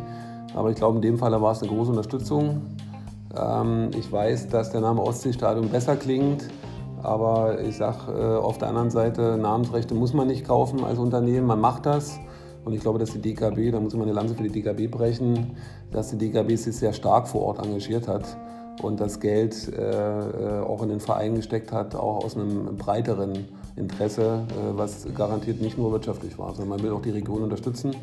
Aber 0.55 0.71
ich 0.71 0.77
glaube, 0.77 0.97
in 0.97 1.03
dem 1.03 1.19
Fall 1.19 1.33
war 1.41 1.53
es 1.53 1.63
eine 1.63 1.71
große 1.71 1.91
Unterstützung. 1.91 2.63
Ähm, 3.37 3.91
ich 3.97 4.11
weiß, 4.11 4.49
dass 4.49 4.71
der 4.71 4.81
Name 4.81 5.03
Ostseestadion 5.03 5.69
besser 5.69 5.97
klingt. 5.97 6.49
Aber 7.03 7.61
ich 7.61 7.77
sage 7.77 8.13
äh, 8.13 8.37
auf 8.37 8.59
der 8.59 8.69
anderen 8.69 8.91
Seite, 8.91 9.39
Namensrechte 9.39 9.95
muss 9.95 10.13
man 10.13 10.27
nicht 10.27 10.45
kaufen 10.45 10.85
als 10.85 10.99
Unternehmen. 10.99 11.47
Man 11.47 11.61
macht 11.61 11.87
das. 11.87 12.19
Und 12.65 12.75
ich 12.75 12.81
glaube, 12.81 12.99
dass 12.99 13.13
die 13.13 13.21
DKB, 13.21 13.71
da 13.71 13.81
muss 13.81 13.95
man 13.95 14.03
eine 14.03 14.13
Lanze 14.13 14.35
für 14.35 14.43
die 14.43 14.51
DKB 14.51 14.91
brechen, 14.91 15.57
dass 15.93 16.11
die 16.11 16.19
DKB 16.19 16.57
sich 16.57 16.77
sehr 16.77 16.93
stark 16.93 17.29
vor 17.29 17.43
Ort 17.43 17.65
engagiert 17.65 18.07
hat 18.07 18.37
und 18.83 19.01
das 19.01 19.21
Geld 19.21 19.73
äh, 19.73 19.81
äh, 19.81 20.61
auch 20.61 20.83
in 20.83 20.91
den 20.91 21.01
Verein 21.01 21.37
gesteckt 21.37 21.73
hat, 21.73 21.95
auch 21.95 22.25
aus 22.25 22.37
einem 22.37 22.77
breiteren 22.77 23.49
Interesse, 23.77 24.47
äh, 24.51 24.77
was 24.77 25.07
garantiert 25.15 25.61
nicht 25.61 25.79
nur 25.79 25.93
wirtschaftlich 25.93 26.39
war, 26.39 26.55
sondern 26.55 26.69
man 26.71 26.83
will 26.83 26.93
auch 26.93 27.03
die 27.03 27.11
Region 27.11 27.43
unterstützen. 27.43 27.95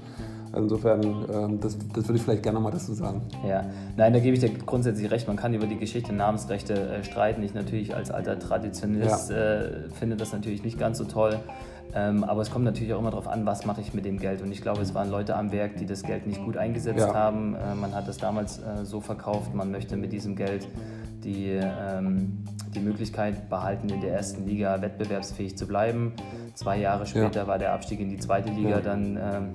Also 0.52 0.64
insofern, 0.64 1.04
ähm, 1.04 1.60
das, 1.60 1.78
das 1.94 2.08
würde 2.08 2.18
ich 2.18 2.24
vielleicht 2.24 2.44
gerne 2.44 2.56
nochmal 2.56 2.72
dazu 2.72 2.94
sagen. 2.94 3.22
Ja, 3.48 3.66
nein, 3.96 4.14
da 4.14 4.20
gebe 4.20 4.34
ich 4.34 4.40
dir 4.40 4.50
grundsätzlich 4.50 5.12
recht. 5.12 5.28
Man 5.28 5.36
kann 5.36 5.54
über 5.54 5.68
die 5.68 5.78
Geschichte 5.78 6.14
Namensrechte 6.14 6.74
äh, 6.74 7.04
streiten. 7.04 7.44
Ich 7.44 7.54
natürlich 7.54 7.94
als 7.94 8.12
alter 8.12 8.40
Traditionalist 8.40 9.30
ja. 9.30 9.36
äh, 9.36 9.90
finde 10.00 10.16
das 10.16 10.32
natürlich 10.32 10.64
nicht 10.64 10.80
ganz 10.80 10.98
so 10.98 11.04
toll. 11.04 11.40
Ähm, 11.94 12.24
aber 12.24 12.42
es 12.42 12.52
kommt 12.52 12.66
natürlich 12.66 12.94
auch 12.94 13.00
immer 13.00 13.12
darauf 13.12 13.28
an, 13.28 13.46
was 13.46 13.66
mache 13.66 13.82
ich 13.82 13.94
mit 13.94 14.06
dem 14.06 14.20
Geld. 14.20 14.42
Und 14.42 14.52
ich 14.52 14.62
glaube, 14.62 14.82
es 14.82 14.94
waren 14.94 15.10
Leute 15.10 15.36
am 15.36 15.52
Werk, 15.52 15.78
die 15.78 15.86
das 15.86 16.04
Geld 16.04 16.28
nicht 16.28 16.44
gut 16.44 16.58
eingesetzt 16.58 17.00
ja. 17.00 17.14
haben. 17.14 17.56
Man 17.80 17.96
hat 17.96 18.08
es 18.10 18.18
damals 18.18 18.60
so 18.84 19.00
verkauft, 19.00 19.56
man 19.56 19.72
möchte 19.72 19.96
mit 19.96 20.12
diesem 20.12 20.36
Geld 20.36 20.68
die, 21.28 21.50
ähm, 21.52 22.44
die 22.74 22.80
Möglichkeit 22.80 23.50
behalten, 23.50 23.90
in 23.90 24.02
der 24.02 24.14
ersten 24.14 24.48
Liga 24.48 24.82
wettbewerbsfähig 24.82 25.58
zu 25.58 25.68
bleiben. 25.68 26.14
Zwei 26.56 26.80
Jahre 26.80 27.06
später 27.06 27.42
ja. 27.42 27.48
war 27.48 27.60
der 27.60 27.74
Abstieg 27.74 28.00
in 28.00 28.10
die 28.10 28.18
zweite 28.18 28.52
Liga 28.52 28.70
ja. 28.70 28.80
dann. 28.82 29.18
Ähm, 29.18 29.50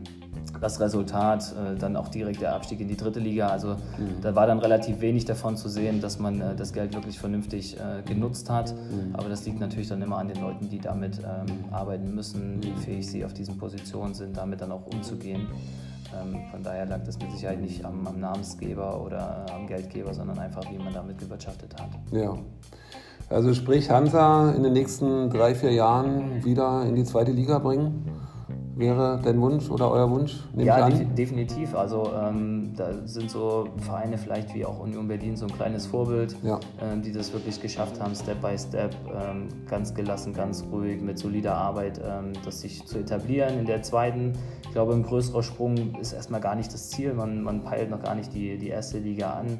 das 0.61 0.81
Resultat, 0.81 1.53
äh, 1.53 1.77
dann 1.77 1.97
auch 1.97 2.09
direkt 2.09 2.41
der 2.41 2.55
Abstieg 2.55 2.81
in 2.81 2.89
die 2.89 2.97
dritte 2.97 3.21
Liga. 3.21 3.49
Also 3.49 3.71
mhm. 3.71 4.21
da 4.23 4.35
war 4.35 4.47
dann 4.47 4.61
relativ 4.61 5.01
wenig 5.01 5.25
davon 5.25 5.57
zu 5.57 5.69
sehen, 5.69 6.01
dass 6.01 6.19
man 6.19 6.41
äh, 6.41 6.55
das 6.55 6.73
Geld 6.73 6.95
wirklich 6.95 7.19
vernünftig 7.19 7.77
äh, 7.77 8.03
genutzt 8.03 8.49
hat. 8.49 8.73
Mhm. 8.73 9.15
Aber 9.15 9.29
das 9.29 9.45
liegt 9.45 9.61
natürlich 9.61 9.89
dann 9.89 10.01
immer 10.01 10.19
an 10.19 10.29
den 10.29 10.41
Leuten, 10.41 10.69
die 10.69 10.79
damit 10.79 11.19
ähm, 11.19 11.65
arbeiten 11.73 12.15
müssen, 12.15 12.63
wie 12.63 12.71
mhm. 12.71 12.77
fähig 12.77 13.09
sie 13.09 13.25
auf 13.25 13.35
diesen 13.35 13.59
Positionen 13.59 14.15
sind, 14.15 14.37
damit 14.37 14.61
dann 14.61 14.73
auch 14.73 14.87
umzugehen. 14.87 15.49
Ähm, 16.21 16.41
von 16.51 16.63
daher 16.63 16.87
lag 16.87 17.03
das 17.05 17.19
mit 17.19 17.31
Sicherheit 17.33 17.61
nicht 17.61 17.85
am, 17.85 18.07
am 18.07 18.21
Namensgeber 18.21 19.01
oder 19.03 19.47
am 19.55 19.67
Geldgeber, 19.67 20.15
sondern 20.15 20.39
einfach, 20.39 20.63
wie 20.71 20.79
man 20.79 20.93
damit 20.93 21.19
gewirtschaftet 21.19 21.75
hat. 21.81 21.91
Ja. 22.11 22.37
Also 23.29 23.55
sprich 23.55 23.91
Hansa 23.91 24.53
in 24.53 24.63
den 24.63 24.75
nächsten 24.75 25.31
drei, 25.31 25.55
vier 25.55 25.73
Jahren 25.73 26.45
wieder 26.45 26.85
in 26.85 26.95
die 26.95 27.05
zweite 27.05 27.33
Liga 27.33 27.59
bringen? 27.59 28.05
wäre 28.77 29.21
dein 29.23 29.41
Wunsch 29.41 29.71
oder 29.71 29.91
euer 29.91 30.11
Wunsch? 30.11 30.41
Ja, 30.57 30.89
def 30.89 31.15
definitiv. 31.15 31.75
Also 31.75 32.11
ähm, 32.15 32.73
da 32.77 33.07
sind 33.07 33.31
so 33.31 33.69
Vereine 33.79 34.19
vielleicht 34.19 34.55
wie 34.55 34.65
auch 34.65 34.79
Union 34.81 35.09
Berlin 35.09 35.37
so 35.37 35.47
ein 35.47 35.53
kleines 35.53 35.87
Vorbild, 35.87 36.37
ja. 36.43 36.59
ähm, 36.81 37.03
die 37.03 37.13
das 37.13 37.33
wirklich 37.33 37.61
geschafft 37.61 38.01
haben, 38.01 38.15
Step 38.15 38.41
by 38.41 38.57
Step, 38.59 38.95
ähm, 39.15 39.49
ganz 39.69 39.95
gelassen, 39.95 40.33
ganz 40.33 40.65
ruhig, 40.73 41.01
mit 41.01 41.19
solider 41.19 41.55
Arbeit, 41.55 42.01
ähm, 42.05 42.33
das 42.45 42.61
sich 42.61 42.85
zu 42.87 42.99
etablieren. 42.99 43.59
In 43.59 43.67
der 43.67 43.83
zweiten, 43.83 44.33
ich 44.73 44.75
glaube, 44.75 44.95
ein 44.95 45.03
größerer 45.03 45.43
Sprung 45.43 45.97
ist 46.01 46.15
erstmal 46.15 46.41
gar 46.41 46.55
nicht 46.55 46.73
das 46.73 46.89
Ziel. 46.89 47.13
Man, 47.13 47.43
man 47.43 47.63
peilt 47.63 47.91
noch 47.91 48.03
gar 48.03 48.15
nicht 48.15 48.33
die, 48.33 48.57
die 48.57 48.71
erste 48.71 49.01
Liga 49.01 49.35
an 49.35 49.59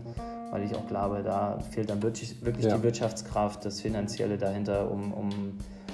weil 0.53 0.65
ich 0.65 0.75
auch 0.77 0.87
glaube, 0.87 1.23
da 1.23 1.59
fehlt 1.71 1.89
dann 1.89 2.03
wirklich, 2.03 2.45
wirklich 2.45 2.67
ja. 2.67 2.77
die 2.77 2.83
Wirtschaftskraft, 2.83 3.65
das 3.65 3.81
Finanzielle 3.81 4.37
dahinter, 4.37 4.91
um, 4.91 5.11
um 5.15 5.31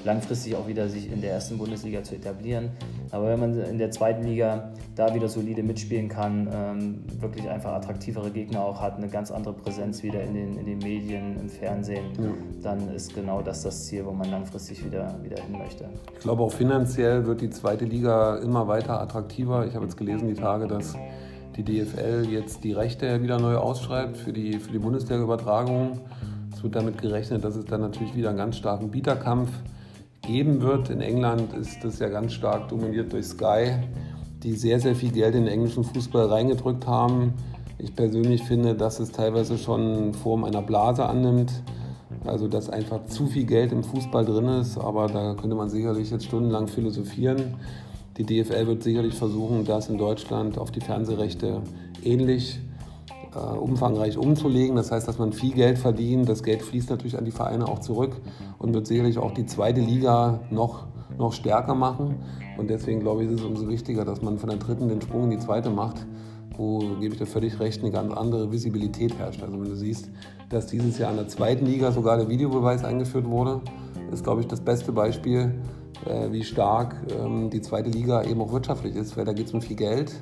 langfristig 0.08 0.56
auch 0.56 0.66
wieder 0.66 0.88
sich 0.88 1.12
in 1.12 1.20
der 1.20 1.32
ersten 1.32 1.58
Bundesliga 1.58 2.02
zu 2.02 2.14
etablieren. 2.14 2.70
Aber 3.10 3.28
wenn 3.28 3.40
man 3.40 3.62
in 3.62 3.76
der 3.76 3.90
zweiten 3.90 4.24
Liga 4.24 4.72
da 4.96 5.14
wieder 5.14 5.28
solide 5.28 5.62
mitspielen 5.62 6.08
kann, 6.08 6.48
ähm, 6.50 7.04
wirklich 7.20 7.48
einfach 7.48 7.74
attraktivere 7.74 8.30
Gegner 8.30 8.64
auch 8.64 8.80
hat, 8.80 8.96
eine 8.96 9.08
ganz 9.08 9.30
andere 9.30 9.52
Präsenz 9.52 10.02
wieder 10.02 10.22
in 10.22 10.32
den, 10.32 10.56
in 10.56 10.64
den 10.64 10.78
Medien, 10.78 11.38
im 11.38 11.50
Fernsehen, 11.50 12.06
ja. 12.18 12.30
dann 12.62 12.88
ist 12.94 13.14
genau 13.14 13.42
das 13.42 13.62
das 13.62 13.84
Ziel, 13.84 14.06
wo 14.06 14.12
man 14.12 14.30
langfristig 14.30 14.82
wieder, 14.82 15.14
wieder 15.22 15.42
hin 15.42 15.58
möchte. 15.58 15.90
Ich 16.14 16.20
glaube 16.20 16.42
auch 16.42 16.52
finanziell 16.52 17.26
wird 17.26 17.42
die 17.42 17.50
zweite 17.50 17.84
Liga 17.84 18.38
immer 18.38 18.66
weiter 18.66 19.00
attraktiver. 19.02 19.66
Ich 19.66 19.74
habe 19.74 19.84
jetzt 19.84 19.98
gelesen 19.98 20.26
die 20.26 20.40
Tage, 20.40 20.66
dass 20.66 20.96
die 21.56 21.64
DFL 21.64 22.26
jetzt 22.30 22.64
die 22.64 22.72
Rechte 22.72 23.22
wieder 23.22 23.38
neu 23.38 23.56
ausschreibt 23.56 24.16
für 24.16 24.32
die, 24.32 24.58
für 24.58 24.72
die 24.72 24.78
Bundesliga-Übertragung. 24.78 26.00
Es 26.54 26.62
wird 26.62 26.76
damit 26.76 26.96
gerechnet, 26.96 27.44
dass 27.44 27.56
es 27.56 27.66
dann 27.66 27.82
natürlich 27.82 28.16
wieder 28.16 28.30
einen 28.30 28.38
ganz 28.38 28.56
starken 28.56 28.90
Bieterkampf 28.90 29.50
gibt 29.50 29.77
geben 30.22 30.60
wird. 30.60 30.90
In 30.90 31.00
England 31.00 31.52
ist 31.54 31.82
das 31.82 31.98
ja 31.98 32.08
ganz 32.08 32.32
stark 32.32 32.68
dominiert 32.68 33.12
durch 33.12 33.26
Sky, 33.26 33.72
die 34.42 34.52
sehr, 34.52 34.80
sehr 34.80 34.94
viel 34.94 35.10
Geld 35.10 35.34
in 35.34 35.44
den 35.44 35.52
englischen 35.52 35.84
Fußball 35.84 36.26
reingedrückt 36.26 36.86
haben. 36.86 37.34
Ich 37.78 37.94
persönlich 37.94 38.42
finde, 38.42 38.74
dass 38.74 39.00
es 39.00 39.12
teilweise 39.12 39.56
schon 39.56 40.12
Form 40.14 40.44
einer 40.44 40.62
Blase 40.62 41.06
annimmt. 41.06 41.52
Also, 42.24 42.48
dass 42.48 42.68
einfach 42.68 43.06
zu 43.06 43.26
viel 43.26 43.44
Geld 43.44 43.72
im 43.72 43.84
Fußball 43.84 44.24
drin 44.24 44.48
ist. 44.48 44.76
Aber 44.76 45.06
da 45.06 45.34
könnte 45.34 45.54
man 45.54 45.68
sicherlich 45.68 46.10
jetzt 46.10 46.24
stundenlang 46.24 46.66
philosophieren. 46.66 47.54
Die 48.16 48.24
DFL 48.24 48.66
wird 48.66 48.82
sicherlich 48.82 49.14
versuchen, 49.14 49.64
das 49.64 49.88
in 49.88 49.96
Deutschland 49.96 50.58
auf 50.58 50.72
die 50.72 50.80
Fernsehrechte 50.80 51.62
ähnlich 52.02 52.58
äh, 53.34 53.38
umfangreich 53.38 54.16
umzulegen. 54.16 54.76
Das 54.76 54.90
heißt, 54.90 55.06
dass 55.06 55.18
man 55.18 55.32
viel 55.32 55.52
Geld 55.52 55.78
verdient. 55.78 56.28
Das 56.28 56.42
Geld 56.42 56.62
fließt 56.62 56.90
natürlich 56.90 57.18
an 57.18 57.24
die 57.24 57.30
Vereine 57.30 57.68
auch 57.68 57.80
zurück 57.80 58.16
und 58.58 58.74
wird 58.74 58.86
sicherlich 58.86 59.18
auch 59.18 59.32
die 59.32 59.46
zweite 59.46 59.80
Liga 59.80 60.40
noch, 60.50 60.86
noch 61.16 61.32
stärker 61.32 61.74
machen. 61.74 62.16
Und 62.56 62.70
deswegen 62.70 63.00
glaube 63.00 63.24
ich, 63.24 63.30
ist 63.30 63.40
es 63.40 63.44
umso 63.44 63.68
wichtiger, 63.68 64.04
dass 64.04 64.22
man 64.22 64.38
von 64.38 64.48
der 64.48 64.58
dritten 64.58 64.88
den 64.88 65.00
Sprung 65.00 65.24
in 65.24 65.30
die 65.30 65.38
zweite 65.38 65.70
macht, 65.70 66.06
wo, 66.56 66.78
gebe 67.00 67.14
ich 67.14 67.18
dir 67.18 67.26
völlig 67.26 67.60
recht, 67.60 67.82
eine 67.82 67.92
ganz 67.92 68.12
andere 68.12 68.50
Visibilität 68.50 69.16
herrscht. 69.18 69.42
Also 69.42 69.60
wenn 69.60 69.68
du 69.68 69.76
siehst, 69.76 70.10
dass 70.48 70.66
dieses 70.66 70.98
Jahr 70.98 71.10
in 71.10 71.18
der 71.18 71.28
zweiten 71.28 71.66
Liga 71.66 71.92
sogar 71.92 72.16
der 72.16 72.28
Videobeweis 72.28 72.84
eingeführt 72.84 73.26
wurde, 73.26 73.60
ist, 74.10 74.24
glaube 74.24 74.40
ich, 74.40 74.46
das 74.48 74.60
beste 74.60 74.90
Beispiel, 74.90 75.54
äh, 76.06 76.32
wie 76.32 76.42
stark 76.42 76.96
ähm, 77.10 77.50
die 77.50 77.60
zweite 77.60 77.90
Liga 77.90 78.24
eben 78.24 78.40
auch 78.40 78.52
wirtschaftlich 78.52 78.96
ist, 78.96 79.16
weil 79.16 79.24
da 79.24 79.32
geht 79.32 79.46
es 79.46 79.54
um 79.54 79.60
viel 79.60 79.76
Geld, 79.76 80.12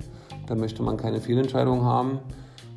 da 0.47 0.55
möchte 0.55 0.83
man 0.83 0.97
keine 0.97 1.21
Fehlentscheidungen 1.21 1.85
haben 1.85 2.21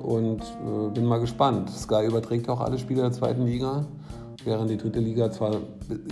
und 0.04 0.42
äh, 0.42 0.90
bin 0.94 1.06
mal 1.06 1.20
gespannt. 1.20 1.70
Sky 1.70 2.06
überträgt 2.06 2.50
auch 2.50 2.60
alle 2.60 2.78
Spiele 2.78 3.02
der 3.02 3.12
zweiten 3.12 3.46
Liga, 3.46 3.86
während 4.44 4.70
die 4.70 4.78
dritte 4.78 5.00
Liga 5.00 5.32
zwar 5.32 5.58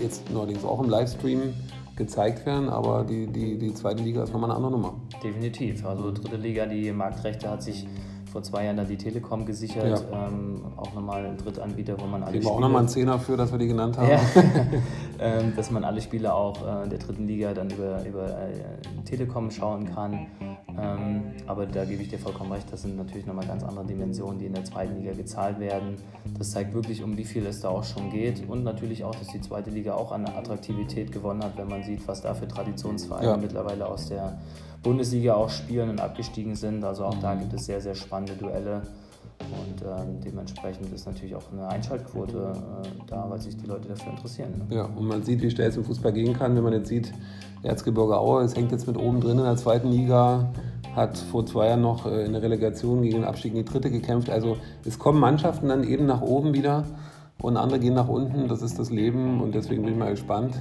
jetzt 0.01 0.29
neuerdings 0.31 0.63
auch 0.63 0.81
im 0.81 0.89
Livestream 0.89 1.53
gezeigt 1.95 2.45
werden, 2.45 2.69
aber 2.69 3.03
die, 3.03 3.27
die, 3.27 3.57
die 3.57 3.73
zweite 3.73 4.03
Liga 4.03 4.23
ist 4.23 4.31
nochmal 4.31 4.51
eine 4.51 4.57
andere 4.57 4.71
Nummer. 4.71 4.93
Definitiv. 5.23 5.85
Also 5.85 6.11
dritte 6.11 6.37
Liga, 6.37 6.65
die 6.65 6.91
Marktrechte 6.91 7.49
hat 7.49 7.63
sich 7.63 7.87
vor 8.31 8.43
zwei 8.43 8.65
Jahren 8.65 8.77
dann 8.77 8.87
die 8.87 8.97
Telekom 8.97 9.45
gesichert. 9.45 10.05
Ja. 10.11 10.27
Ähm, 10.27 10.61
auch 10.75 10.93
nochmal 10.93 11.25
ein 11.25 11.37
Drittanbieter, 11.37 11.99
wo 11.99 12.05
man 12.05 12.23
alle 12.23 12.35
Spiele... 12.35 12.51
auch 12.51 12.59
nochmal 12.59 12.79
einen 12.79 12.89
Zehner 12.89 13.19
für, 13.19 13.35
dass 13.35 13.51
wir 13.51 13.57
die 13.57 13.67
genannt 13.67 13.97
haben. 13.97 14.09
Ja. 14.09 14.19
ähm, 15.19 15.53
dass 15.55 15.71
man 15.71 15.83
alle 15.83 16.01
Spiele 16.01 16.33
auch 16.33 16.61
äh, 16.61 16.87
der 16.87 16.99
dritten 16.99 17.27
Liga 17.27 17.53
dann 17.53 17.69
über, 17.69 18.05
über 18.05 18.27
äh, 18.27 19.03
Telekom 19.05 19.51
schauen 19.51 19.93
kann. 19.93 20.27
Ähm, 20.79 21.31
aber 21.47 21.65
da 21.65 21.85
gebe 21.85 22.03
ich 22.03 22.09
dir 22.09 22.19
vollkommen 22.19 22.51
recht, 22.51 22.71
das 22.71 22.83
sind 22.83 22.97
natürlich 22.97 23.25
nochmal 23.25 23.47
ganz 23.47 23.63
andere 23.63 23.85
Dimensionen, 23.85 24.37
die 24.37 24.45
in 24.45 24.53
der 24.53 24.63
zweiten 24.63 24.97
Liga 24.97 25.13
gezahlt 25.13 25.59
werden. 25.59 25.95
Das 26.37 26.51
zeigt 26.51 26.73
wirklich, 26.73 27.03
um 27.03 27.17
wie 27.17 27.23
viel 27.25 27.45
es 27.47 27.61
da 27.61 27.69
auch 27.69 27.83
schon 27.83 28.11
geht 28.11 28.47
und 28.47 28.63
natürlich 28.63 29.03
auch, 29.03 29.15
dass 29.15 29.27
die 29.29 29.41
zweite 29.41 29.71
Liga 29.71 29.95
auch 29.95 30.11
an 30.11 30.25
Attraktivität 30.25 31.11
gewonnen 31.11 31.43
hat, 31.43 31.57
wenn 31.57 31.67
man 31.67 31.83
sieht, 31.83 32.07
was 32.07 32.21
da 32.21 32.33
für 32.33 32.47
Traditionsvereine 32.47 33.27
ja. 33.27 33.37
mittlerweile 33.37 33.87
aus 33.87 34.09
der 34.09 34.37
Bundesliga 34.83 35.33
auch 35.33 35.49
spielen 35.49 35.89
und 35.89 35.99
abgestiegen 35.99 36.55
sind. 36.55 36.83
Also 36.83 37.05
auch 37.05 37.19
da 37.19 37.35
gibt 37.35 37.53
es 37.53 37.65
sehr, 37.65 37.81
sehr 37.81 37.95
spannende 37.95 38.33
Duelle. 38.33 38.83
Und 39.67 39.81
ähm, 39.81 40.21
dementsprechend 40.23 40.93
ist 40.93 41.05
natürlich 41.05 41.35
auch 41.35 41.51
eine 41.51 41.67
Einschaltquote 41.67 42.53
äh, 42.53 42.87
da, 43.07 43.25
weil 43.29 43.39
sich 43.41 43.57
die 43.57 43.65
Leute 43.65 43.89
dafür 43.89 44.11
interessieren. 44.11 44.49
Ne? 44.69 44.75
Ja, 44.75 44.85
und 44.85 45.07
man 45.07 45.23
sieht, 45.23 45.41
wie 45.41 45.49
schnell 45.49 45.69
es 45.69 45.77
im 45.77 45.83
Fußball 45.83 46.13
gehen 46.13 46.33
kann, 46.33 46.55
wenn 46.55 46.63
man 46.63 46.73
jetzt 46.73 46.87
sieht, 46.87 47.11
Erzgebirge 47.63 48.17
Aue, 48.17 48.43
es 48.43 48.55
hängt 48.55 48.71
jetzt 48.71 48.87
mit 48.87 48.97
oben 48.97 49.19
drin 49.19 49.37
in 49.39 49.43
der 49.43 49.57
zweiten 49.57 49.89
Liga, 49.89 50.49
hat 50.95 51.17
vor 51.17 51.45
zwei 51.45 51.67
Jahren 51.67 51.81
noch 51.81 52.05
äh, 52.05 52.25
in 52.25 52.33
der 52.33 52.41
Relegation 52.41 53.01
gegen 53.01 53.15
den 53.15 53.23
Abstieg 53.23 53.53
in 53.53 53.59
die 53.59 53.65
dritte 53.65 53.91
gekämpft. 53.91 54.29
Also 54.29 54.57
es 54.85 54.97
kommen 54.97 55.19
Mannschaften 55.19 55.67
dann 55.69 55.83
eben 55.83 56.05
nach 56.05 56.21
oben 56.21 56.53
wieder 56.53 56.85
und 57.41 57.57
andere 57.57 57.79
gehen 57.79 57.93
nach 57.93 58.07
unten. 58.07 58.47
Das 58.47 58.61
ist 58.61 58.79
das 58.79 58.89
Leben 58.89 59.41
und 59.41 59.53
deswegen 59.53 59.83
bin 59.83 59.93
ich 59.93 59.99
mal 59.99 60.11
gespannt. 60.11 60.55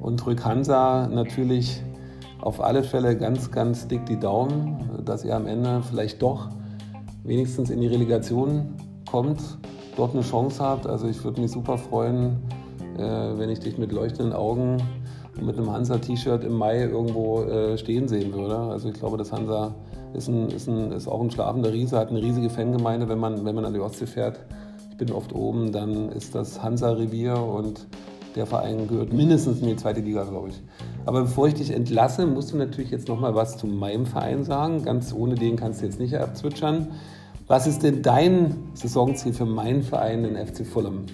Und 0.00 0.24
Rück 0.26 0.44
Hansa 0.44 1.08
natürlich 1.08 1.82
auf 2.40 2.60
alle 2.62 2.84
Fälle 2.84 3.16
ganz, 3.16 3.50
ganz 3.50 3.88
dick 3.88 4.06
die 4.06 4.18
Daumen, 4.18 5.02
dass 5.04 5.24
ihr 5.24 5.34
am 5.34 5.46
Ende 5.46 5.82
vielleicht 5.82 6.22
doch 6.22 6.48
wenigstens 7.28 7.70
in 7.70 7.80
die 7.80 7.86
Relegation 7.86 8.74
kommt, 9.08 9.40
dort 9.96 10.14
eine 10.14 10.22
Chance 10.22 10.62
habt. 10.62 10.86
Also 10.86 11.06
ich 11.06 11.22
würde 11.22 11.40
mich 11.40 11.50
super 11.50 11.78
freuen, 11.78 12.38
äh, 12.96 13.00
wenn 13.00 13.50
ich 13.50 13.60
dich 13.60 13.78
mit 13.78 13.92
leuchtenden 13.92 14.32
Augen 14.32 14.78
mit 15.40 15.56
einem 15.56 15.70
Hansa-T-Shirt 15.70 16.42
im 16.44 16.54
Mai 16.54 16.80
irgendwo 16.80 17.42
äh, 17.42 17.78
stehen 17.78 18.08
sehen 18.08 18.32
würde. 18.32 18.56
Also 18.56 18.88
ich 18.88 18.94
glaube, 18.94 19.16
das 19.16 19.32
Hansa 19.32 19.74
ist, 20.14 20.28
ein, 20.28 20.48
ist, 20.48 20.68
ein, 20.68 20.90
ist 20.92 21.06
auch 21.06 21.20
ein 21.20 21.30
schlafender 21.30 21.72
Riese, 21.72 21.98
hat 21.98 22.08
eine 22.08 22.20
riesige 22.20 22.50
Fangemeinde, 22.50 23.08
wenn 23.08 23.18
man, 23.18 23.44
wenn 23.44 23.54
man 23.54 23.64
an 23.64 23.72
die 23.72 23.80
Ostsee 23.80 24.06
fährt. 24.06 24.40
Ich 24.90 24.96
bin 24.96 25.12
oft 25.12 25.32
oben, 25.32 25.70
dann 25.70 26.10
ist 26.10 26.34
das 26.34 26.62
Hansa-Revier 26.62 27.40
und 27.40 27.86
der 28.34 28.46
Verein 28.46 28.88
gehört 28.88 29.12
mindestens 29.12 29.60
in 29.60 29.68
die 29.68 29.76
zweite 29.76 30.00
Liga, 30.00 30.24
glaube 30.24 30.48
ich. 30.48 30.62
Aber 31.06 31.22
bevor 31.22 31.48
ich 31.48 31.54
dich 31.54 31.70
entlasse, 31.70 32.26
musst 32.26 32.52
du 32.52 32.56
natürlich 32.56 32.90
jetzt 32.90 33.08
noch 33.08 33.20
mal 33.20 33.34
was 33.34 33.56
zu 33.56 33.66
meinem 33.66 34.06
Verein 34.06 34.44
sagen. 34.44 34.82
Ganz 34.84 35.12
ohne 35.12 35.34
den 35.34 35.56
kannst 35.56 35.80
du 35.80 35.86
jetzt 35.86 35.98
nicht 35.98 36.16
abzwitschern. 36.16 36.88
Was 37.48 37.66
ist 37.66 37.82
denn 37.82 38.02
dein 38.02 38.54
Saisonziel 38.74 39.32
für 39.32 39.46
meinen 39.46 39.82
Verein, 39.82 40.22
den 40.22 40.36
FC 40.36 40.66
Fulham? 40.66 41.06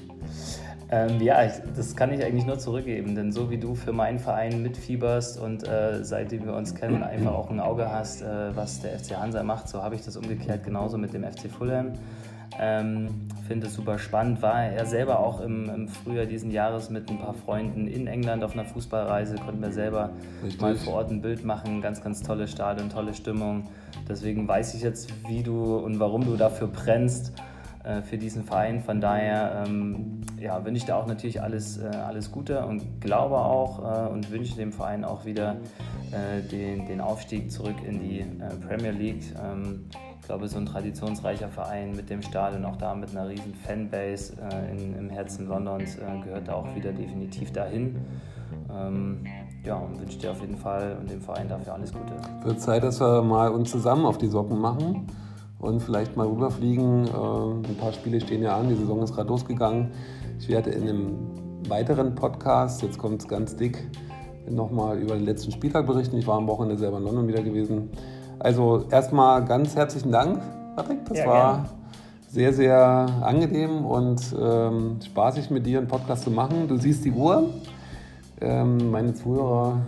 Ähm, 0.91 1.21
ja, 1.23 1.45
ich, 1.45 1.53
das 1.77 1.95
kann 1.95 2.13
ich 2.13 2.25
eigentlich 2.25 2.45
nur 2.45 2.59
zurückgeben, 2.59 3.15
denn 3.15 3.31
so 3.31 3.51
wie 3.51 3.57
du 3.57 3.77
für 3.77 3.93
meinen 3.93 4.19
Verein 4.19 4.61
mitfieberst 4.61 5.39
und 5.39 5.67
äh, 5.67 6.03
seitdem 6.03 6.45
wir 6.45 6.55
uns 6.55 6.75
kennen, 6.75 7.05
einfach 7.05 7.33
auch 7.33 7.51
ein 7.51 7.61
Auge 7.61 7.89
hast, 7.89 8.23
äh, 8.23 8.55
was 8.57 8.81
der 8.81 8.99
FC 8.99 9.17
Hansa 9.17 9.45
macht, 9.45 9.69
so 9.69 9.81
habe 9.81 9.95
ich 9.95 10.03
das 10.03 10.17
umgekehrt 10.17 10.65
genauso 10.65 10.99
mit 10.99 11.15
dem 11.15 11.23
FC 11.23 11.49
Fulham. 11.49 11.93
Ähm, 12.59 13.09
Finde 13.47 13.67
es 13.67 13.75
super 13.75 13.99
spannend. 13.99 14.41
War 14.43 14.65
er 14.65 14.87
selber 14.87 15.19
auch 15.19 15.41
im, 15.41 15.69
im, 15.69 15.89
Frühjahr 15.89 16.27
diesen 16.27 16.51
Jahres 16.51 16.89
mit 16.89 17.11
ein 17.11 17.19
paar 17.19 17.35
Freunden 17.35 17.87
in 17.87 18.07
England 18.07 18.43
auf 18.43 18.53
einer 18.53 18.65
Fußballreise, 18.65 19.37
konnten 19.37 19.61
wir 19.61 19.73
selber 19.73 20.11
Richtig. 20.43 20.61
mal 20.61 20.77
vor 20.77 20.95
Ort 20.95 21.11
ein 21.11 21.21
Bild 21.21 21.45
machen. 21.45 21.83
Ganz, 21.83 22.03
ganz 22.03 22.23
tolle 22.23 22.49
Stadion, 22.49 22.89
tolle 22.89 23.13
Stimmung. 23.13 23.65
Deswegen 24.09 24.49
weiß 24.49 24.75
ich 24.75 24.83
jetzt, 24.83 25.13
wie 25.29 25.43
du 25.43 25.77
und 25.77 26.01
warum 26.01 26.25
du 26.25 26.37
dafür 26.37 26.69
brennst 26.69 27.33
äh, 27.85 28.01
für 28.01 28.17
diesen 28.17 28.45
Verein. 28.45 28.81
Von 28.81 29.01
daher 29.01 29.65
ähm, 29.67 30.23
ja, 30.41 30.65
wünsche 30.65 30.79
ich 30.79 30.85
dir 30.87 30.97
auch 30.97 31.07
natürlich 31.07 31.43
alles, 31.43 31.79
äh, 31.79 31.85
alles 31.87 32.33
Gute 32.33 32.65
und 32.65 33.01
glaube 33.01 33.37
auch 33.37 34.09
äh, 34.09 34.09
und 34.11 34.31
wünsche 34.31 34.57
dem 34.57 34.73
Verein 34.73 35.05
auch 35.05 35.27
wieder 35.27 35.57
äh, 36.11 36.41
den, 36.49 36.87
den 36.87 37.01
Aufstieg 37.01 37.51
zurück 37.53 37.77
in 37.87 38.01
die 38.01 38.21
äh, 38.21 38.57
Premier 38.67 38.93
League. 38.93 39.25
Ähm, 39.43 39.85
ich 40.25 40.29
glaube, 40.29 40.49
so 40.49 40.57
ein 40.57 40.65
traditionsreicher 40.65 41.51
Verein 41.51 41.95
mit 41.95 42.09
dem 42.09 42.23
Stadion, 42.23 42.65
auch 42.65 42.77
da 42.77 42.95
mit 42.95 43.11
einer 43.11 43.29
riesen 43.29 43.53
Fanbase 43.55 44.33
äh, 44.41 44.73
in, 44.73 44.97
im 44.97 45.11
Herzen 45.11 45.47
Londons, 45.47 45.99
gehört 46.25 46.49
da 46.49 46.55
auch 46.55 46.75
wieder 46.75 46.93
definitiv 46.93 47.53
dahin. 47.53 47.97
Ähm, 48.75 49.27
ja, 49.67 49.77
und 49.77 50.01
wünsche 50.01 50.19
dir 50.19 50.31
auf 50.31 50.41
jeden 50.41 50.57
Fall 50.57 50.97
und 50.99 51.11
dem 51.11 51.21
Verein 51.21 51.47
dafür 51.47 51.75
alles 51.75 51.93
Gute. 51.93 52.15
Wird 52.43 52.59
Zeit, 52.59 52.85
dass 52.85 53.01
wir 53.03 53.21
mal 53.21 53.51
uns 53.51 53.71
zusammen 53.71 54.07
auf 54.07 54.17
die 54.17 54.29
Socken 54.29 54.59
machen 54.59 55.09
und 55.59 55.83
vielleicht 55.83 56.17
mal 56.17 56.27
rüberfliegen. 56.27 57.05
Äh, 57.05 57.69
ein 57.69 57.77
paar 57.79 57.93
Spiele 57.93 58.19
stehen 58.19 58.43
ja 58.43 58.57
an, 58.57 58.71
die 58.71 58.77
Saison 58.77 59.03
ist 59.03 59.15
gerade 59.15 59.29
losgegangen. 59.29 59.91
Ich 60.39 60.49
werde 60.49 60.71
in 60.71 60.89
einem 60.89 61.19
weiteren 61.69 62.15
Podcast, 62.15 62.81
jetzt 62.81 62.97
kommt 62.97 63.21
es 63.21 63.29
ganz 63.29 63.57
dick, 63.57 63.87
nochmal 64.49 64.99
über 64.99 65.17
den 65.17 65.27
letzten 65.27 65.53
Spieltag 65.53 65.87
berichten. 65.87 66.17
Ich 66.17 66.27
war 66.27 66.39
am 66.39 66.47
Wochenende 66.47 66.79
selber 66.79 66.97
in 66.97 67.05
London 67.05 67.29
wieder 67.29 67.43
gewesen. 67.43 67.91
Also 68.39 68.85
erstmal 68.91 69.45
ganz 69.45 69.77
herzlichen 69.77 70.13
Dank, 70.13 70.41
Patrick. 70.77 71.05
Das 71.07 71.19
ja, 71.19 71.27
war 71.27 71.53
gerne. 71.55 71.69
sehr, 72.29 72.53
sehr 72.53 73.07
angenehm 73.23 73.85
und 73.85 74.21
ähm, 74.41 74.99
spaßig 75.05 75.51
mit 75.51 75.67
dir 75.67 75.79
einen 75.79 75.89
Podcast 75.89 76.25
zu 76.25 76.31
machen. 76.31 76.69
Du 76.69 76.77
siehst 76.77 77.05
die 77.05 77.13
Uhr. 77.13 77.51
Ähm, 78.41 78.91
meine 78.91 79.15
Zuhörer 79.15 79.79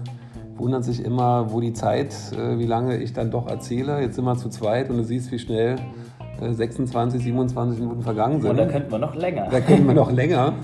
wundern 0.56 0.82
sich 0.82 1.04
immer, 1.04 1.52
wo 1.52 1.61
die 1.61 1.72
Zeit, 1.72 2.14
äh, 2.32 2.59
wie 2.59 2.66
lange 2.66 2.96
ich 2.96 3.12
dann 3.12 3.30
doch 3.30 3.48
erzähle. 3.48 4.00
Jetzt 4.00 4.16
sind 4.16 4.24
wir 4.24 4.37
zu 4.37 4.48
zweit 4.48 4.88
und 4.90 4.96
du 4.96 5.04
siehst, 5.04 5.30
wie 5.32 5.38
schnell 5.38 5.76
äh, 6.40 6.52
26, 6.52 7.22
27 7.22 7.80
Minuten 7.80 8.02
vergangen 8.02 8.40
sind. 8.40 8.50
Und 8.50 8.56
da 8.56 8.66
könnten 8.66 8.90
wir 8.90 8.98
noch 8.98 9.14
länger. 9.14 9.48
Da 9.50 9.61
könnten 9.61 9.87
wir 9.87 9.94
noch 9.94 10.11
länger. 10.12 10.54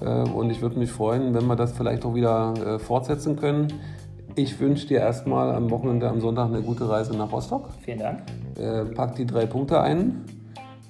Äh, 0.00 0.28
und 0.30 0.50
ich 0.50 0.60
würde 0.60 0.78
mich 0.78 0.90
freuen, 0.90 1.34
wenn 1.34 1.46
wir 1.46 1.56
das 1.56 1.72
vielleicht 1.72 2.04
auch 2.04 2.14
wieder 2.14 2.54
äh, 2.54 2.78
fortsetzen 2.78 3.36
können. 3.36 3.68
Ich 4.36 4.58
wünsche 4.58 4.88
dir 4.88 4.98
erstmal 4.98 5.54
am 5.54 5.70
Wochenende, 5.70 6.08
am 6.08 6.20
Sonntag 6.20 6.46
eine 6.46 6.60
gute 6.60 6.88
Reise 6.88 7.16
nach 7.16 7.30
Rostock. 7.30 7.68
Vielen 7.82 8.00
Dank. 8.00 8.22
Äh, 8.58 8.84
pack 8.84 9.14
die 9.14 9.26
drei 9.26 9.46
Punkte 9.46 9.80
ein. 9.80 10.24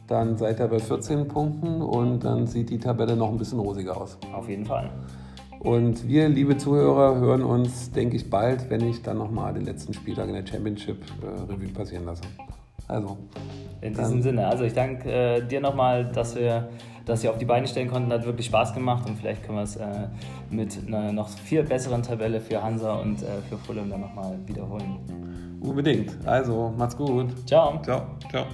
Dann 0.06 0.38
seid 0.38 0.60
ihr 0.60 0.68
bei 0.68 0.78
14 0.78 1.28
Punkten 1.28 1.82
und 1.82 2.24
dann 2.24 2.46
sieht 2.46 2.70
die 2.70 2.78
Tabelle 2.78 3.16
noch 3.16 3.30
ein 3.30 3.36
bisschen 3.36 3.58
rosiger 3.58 3.98
aus. 3.98 4.16
Auf 4.34 4.48
jeden 4.48 4.64
Fall. 4.64 4.90
Und 5.60 6.08
wir, 6.08 6.28
liebe 6.28 6.56
Zuhörer, 6.56 7.16
hören 7.16 7.42
uns, 7.42 7.90
denke 7.90 8.16
ich, 8.16 8.30
bald, 8.30 8.70
wenn 8.70 8.86
ich 8.88 9.02
dann 9.02 9.18
nochmal 9.18 9.52
den 9.52 9.64
letzten 9.64 9.92
Spieltag 9.92 10.28
in 10.28 10.34
der 10.34 10.46
Championship 10.46 11.02
äh, 11.22 11.52
Revue 11.52 11.68
passieren 11.68 12.06
lasse. 12.06 12.22
Also. 12.88 13.16
In 13.80 13.92
diesem 13.92 14.22
Sinne, 14.22 14.46
also 14.46 14.64
ich 14.64 14.72
danke 14.72 15.10
äh, 15.10 15.46
dir 15.46 15.60
nochmal, 15.60 16.06
dass 16.06 16.36
wir 16.36 16.68
das 17.04 17.20
hier 17.20 17.30
auf 17.30 17.38
die 17.38 17.44
Beine 17.44 17.66
stellen 17.66 17.90
konnten. 17.90 18.10
Hat 18.12 18.24
wirklich 18.24 18.46
Spaß 18.46 18.72
gemacht 18.72 19.06
und 19.06 19.18
vielleicht 19.18 19.42
können 19.42 19.58
wir 19.58 19.64
es 19.64 19.76
äh, 19.76 20.08
mit 20.50 20.78
einer 20.86 21.12
noch 21.12 21.28
viel 21.28 21.62
besseren 21.62 22.02
Tabelle 22.02 22.40
für 22.40 22.62
Hansa 22.62 22.94
und 22.94 23.22
äh, 23.22 23.26
für 23.48 23.58
Fulham 23.58 23.90
dann 23.90 24.00
nochmal 24.00 24.38
wiederholen. 24.46 24.98
Unbedingt. 25.60 26.16
Also, 26.26 26.72
macht's 26.76 26.96
gut. 26.96 27.46
Ciao. 27.46 27.80
Ciao. 27.82 28.02
Ciao. 28.30 28.46